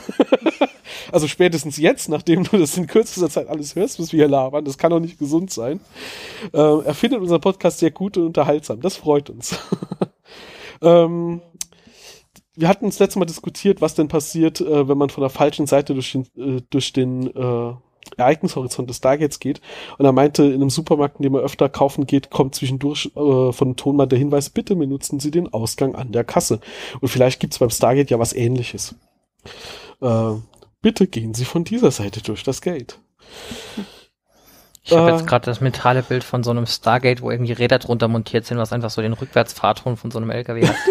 [1.12, 4.64] also spätestens jetzt, nachdem du das in kürzester Zeit alles hörst, was wir hier labern,
[4.64, 5.80] das kann doch nicht gesund sein.
[6.54, 8.80] Ähm, er findet unseren Podcast sehr gut und unterhaltsam.
[8.80, 9.58] Das freut uns.
[10.84, 11.42] ähm,
[12.56, 15.66] wir hatten das letzte Mal diskutiert, was denn passiert, äh, wenn man von der falschen
[15.66, 17.74] Seite durch den, äh, durch den äh,
[18.18, 19.62] Ereignishorizont des Stargates geht.
[19.98, 23.52] Und er meinte, in einem Supermarkt, in dem er öfter kaufen geht, kommt zwischendurch äh,
[23.52, 26.60] von Tonmann der Hinweis, bitte benutzen Sie den Ausgang an der Kasse.
[27.02, 28.96] Und vielleicht gibt's beim Stargate ja was ähnliches.
[30.02, 30.32] Äh,
[30.82, 33.00] bitte gehen Sie von dieser Seite durch das Gate.
[34.84, 35.14] Ich habe Äh.
[35.14, 38.58] jetzt gerade das mentale Bild von so einem Stargate, wo irgendwie Räder drunter montiert sind,
[38.58, 40.76] was einfach so den Rückwärtsfahrton von so einem LKW hat.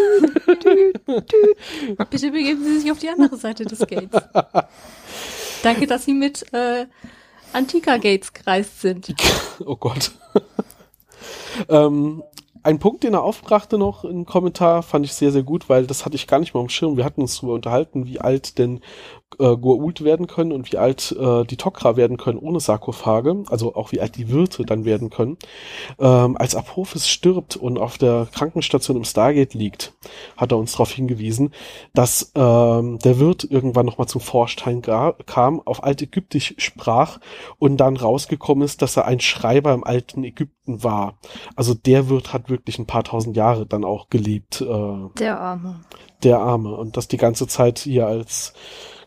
[2.11, 4.23] Bitte begeben Sie sich auf die andere Seite des Gates.
[5.63, 6.87] Danke, dass Sie mit äh,
[7.53, 9.15] Antika-Gates gereist sind.
[9.65, 10.11] Oh Gott.
[11.69, 12.25] ähm,
[12.65, 16.05] ein Punkt, den er aufbrachte noch im Kommentar, fand ich sehr, sehr gut, weil das
[16.05, 16.97] hatte ich gar nicht mal am Schirm.
[16.97, 18.81] Wir hatten uns darüber unterhalten, wie alt denn
[19.39, 23.75] äh, Goa'uld werden können und wie alt äh, die Tok'ra werden können ohne Sarkophage, also
[23.75, 25.37] auch wie alt die Wirte dann werden können.
[25.99, 29.95] Ähm, als Apophis stirbt und auf der Krankenstation im Stargate liegt,
[30.37, 31.53] hat er uns darauf hingewiesen,
[31.95, 37.19] dass ähm, der Wirt irgendwann nochmal zum Vorstein kam, auf Altägyptisch sprach
[37.59, 41.19] und dann rausgekommen ist, dass er ein Schreiber im alten Ägypten war.
[41.57, 45.81] Also der Wirt hat wirklich ein paar tausend Jahre dann auch gelebt, äh, Der Arme.
[46.23, 46.75] der Arme.
[46.77, 48.53] Und das die ganze Zeit hier als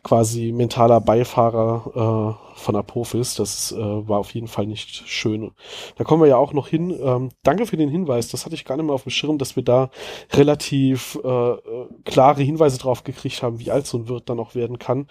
[0.05, 3.33] quasi mentaler Beifahrer äh, von Apophis.
[3.33, 5.51] Das äh, war auf jeden Fall nicht schön.
[5.97, 6.95] Da kommen wir ja auch noch hin.
[7.01, 8.29] Ähm, danke für den Hinweis.
[8.29, 9.89] Das hatte ich gar nicht mehr auf dem Schirm, dass wir da
[10.31, 11.57] relativ äh, äh,
[12.05, 15.07] klare Hinweise drauf gekriegt haben, wie alt so ein Wirt dann auch werden kann.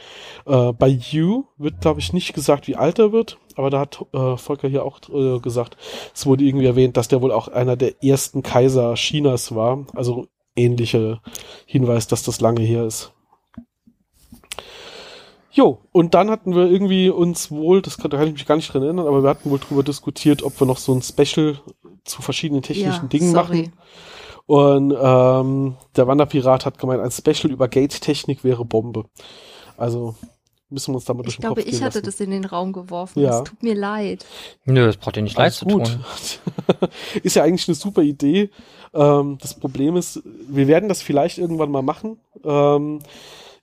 [0.47, 3.39] Äh, bei You wird, glaube ich, nicht gesagt, wie alt er wird.
[3.57, 5.77] Aber da hat äh, Volker hier auch äh, gesagt,
[6.15, 9.87] es wurde irgendwie erwähnt, dass der wohl auch einer der ersten Kaiser Chinas war.
[9.95, 11.21] Also ähnliche
[11.67, 13.13] Hinweis, dass das lange her ist.
[15.55, 18.57] Jo, und dann hatten wir irgendwie uns wohl, das kann, da kann ich mich gar
[18.57, 21.61] nicht dran erinnern, aber wir hatten wohl drüber diskutiert, ob wir noch so ein Special
[22.05, 23.71] zu verschiedenen technischen Dingen sorry.
[23.71, 23.73] machen.
[24.47, 29.05] Und ähm, der Wanderpirat hat gemeint, ein Special über Gate-Technik wäre Bombe.
[29.77, 30.17] Also
[30.71, 32.05] müssen wir uns damit durch Ich den glaube, Kopf ich hatte lassen.
[32.07, 33.21] das in den Raum geworfen.
[33.23, 33.39] Ja.
[33.39, 34.27] Es tut mir leid.
[34.65, 35.85] Nö, das braucht ihr nicht leid Alles zu gut.
[35.87, 36.89] tun.
[37.23, 38.51] ist ja eigentlich eine super Idee.
[38.93, 42.19] Ähm, das Problem ist, wir werden das vielleicht irgendwann mal machen.
[42.45, 42.99] Ähm,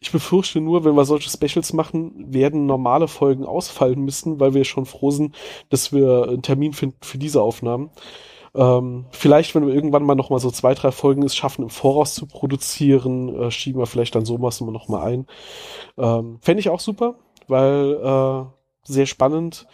[0.01, 4.65] ich befürchte nur, wenn wir solche Specials machen, werden normale Folgen ausfallen müssen, weil wir
[4.65, 5.35] schon froh sind,
[5.69, 7.91] dass wir einen Termin finden für diese Aufnahmen.
[8.55, 11.69] Ähm, vielleicht, wenn wir irgendwann mal noch mal so zwei, drei Folgen es schaffen, im
[11.69, 15.27] Voraus zu produzieren, äh, schieben wir vielleicht dann so was immer noch mal ein.
[15.99, 17.15] Ähm, Fände ich auch super,
[17.47, 18.45] weil äh,
[18.83, 19.67] sehr spannend.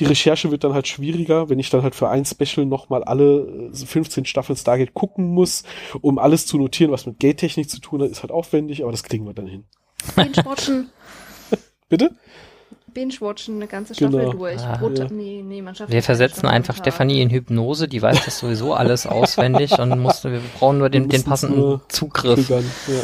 [0.00, 3.70] Die Recherche wird dann halt schwieriger, wenn ich dann halt für ein Special nochmal alle
[3.72, 5.62] äh, 15 Staffeln Stargate gucken muss,
[6.00, 9.04] um alles zu notieren, was mit Gate-Technik zu tun hat, ist halt aufwendig, aber das
[9.04, 9.64] kriegen wir dann hin.
[10.16, 10.90] Binge-watchen.
[11.88, 12.10] Bitte?
[12.92, 14.32] Binge-watchen eine ganze Staffel Genau.
[14.32, 14.60] durch.
[14.62, 15.06] Ah, Pro ja.
[15.10, 16.76] nee, nee, man schafft Wir versetzen Staffel einfach.
[16.76, 21.08] Stefanie in Hypnose, die weiß das sowieso alles auswendig und musste, wir brauchen nur den,
[21.08, 22.46] den passenden nur Zugriff.
[22.46, 22.94] Triggern, Ja.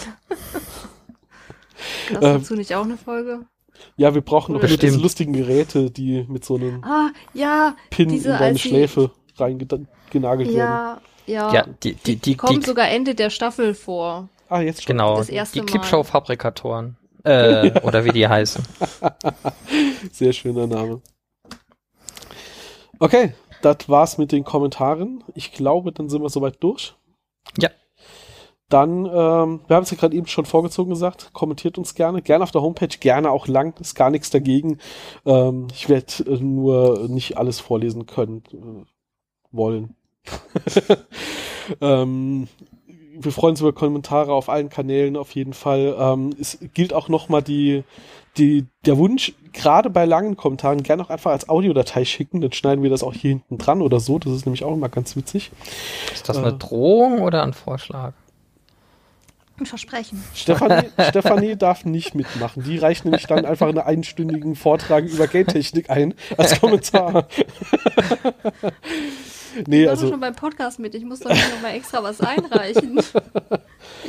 [2.10, 3.46] Hast Ähm, dazu nicht auch eine Folge?
[3.96, 8.08] Ja, wir brauchen noch nur diese lustigen Geräte, die mit so einem Ah, ja, Pin
[8.08, 10.56] diese, in deine die- Schläfe reingenagelt werden.
[10.56, 11.52] ja, ja.
[11.54, 14.28] Ja, die, die, die, kommen die, sogar Ende der Staffel vor.
[14.48, 14.92] Ah, jetzt schon.
[14.96, 15.66] genau, das erste die.
[15.66, 16.96] Clipshow-Fabrikatoren.
[17.22, 18.64] Äh, oder wie die heißen.
[20.12, 21.00] Sehr schöner Name.
[22.98, 25.22] Okay, das war's mit den Kommentaren.
[25.34, 26.94] Ich glaube, dann sind wir soweit durch.
[27.58, 27.70] Ja.
[28.70, 32.44] Dann, ähm, wir haben es ja gerade eben schon vorgezogen gesagt, kommentiert uns gerne, gerne
[32.44, 34.78] auf der Homepage, gerne auch lang, ist gar nichts dagegen.
[35.26, 38.86] Ähm, ich werde äh, nur nicht alles vorlesen können, äh,
[39.50, 39.96] wollen.
[41.80, 42.48] ähm,
[43.12, 45.94] wir freuen uns über Kommentare auf allen Kanälen auf jeden Fall.
[45.98, 47.82] Ähm, es gilt auch nochmal die,
[48.38, 52.82] die, der Wunsch, gerade bei langen Kommentaren, gerne auch einfach als Audiodatei schicken, dann schneiden
[52.82, 54.18] wir das auch hier hinten dran oder so.
[54.18, 55.50] Das ist nämlich auch immer ganz witzig.
[56.12, 56.40] Ist das Äh.
[56.40, 58.12] eine Drohung oder ein Vorschlag?
[59.60, 60.22] Ein Versprechen.
[60.34, 62.62] Stefanie, Stefanie darf nicht mitmachen.
[62.64, 67.28] Die reicht nämlich dann einfach einen einstündigen Vortrag über Geldtechnik ein als Kommentar.
[69.66, 70.94] nee, ich war also schon beim Podcast mit.
[70.94, 72.98] Ich muss doch nicht noch mal extra was einreichen.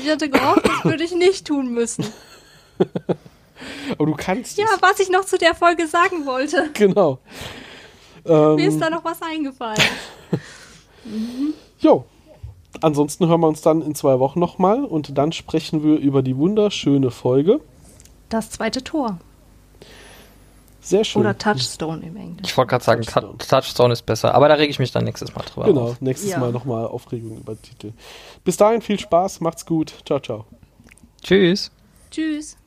[0.02, 2.06] Ich hatte gehofft, das würde ich nicht tun müssen.
[3.92, 4.82] aber du kannst Ja, es.
[4.82, 6.70] was ich noch zu der Folge sagen wollte.
[6.74, 7.20] Genau.
[8.24, 9.82] Mir ist Ähm, da noch was eingefallen.
[11.80, 12.06] jo.
[12.80, 16.38] Ansonsten hören wir uns dann in zwei Wochen nochmal und dann sprechen wir über die
[16.38, 17.60] wunderschöne Folge.
[18.30, 19.20] Das zweite Tor.
[20.84, 21.22] Sehr schön.
[21.22, 22.46] Oder Touchstone im Englischen.
[22.46, 23.38] Ich wollte gerade sagen, Touchstone.
[23.38, 23.94] Touchstone.
[23.94, 26.02] Ist besser, aber da rege ich mich dann nächstes Mal drüber Genau, auf.
[26.02, 26.40] nächstes Ja.
[26.40, 27.92] Mal nochmal Aufregung über Titel.
[28.44, 29.94] Bis dahin viel Spaß, macht's gut.
[30.06, 30.46] Ciao, ciao.
[31.22, 31.70] Tschüss.
[32.10, 32.58] Tschüss.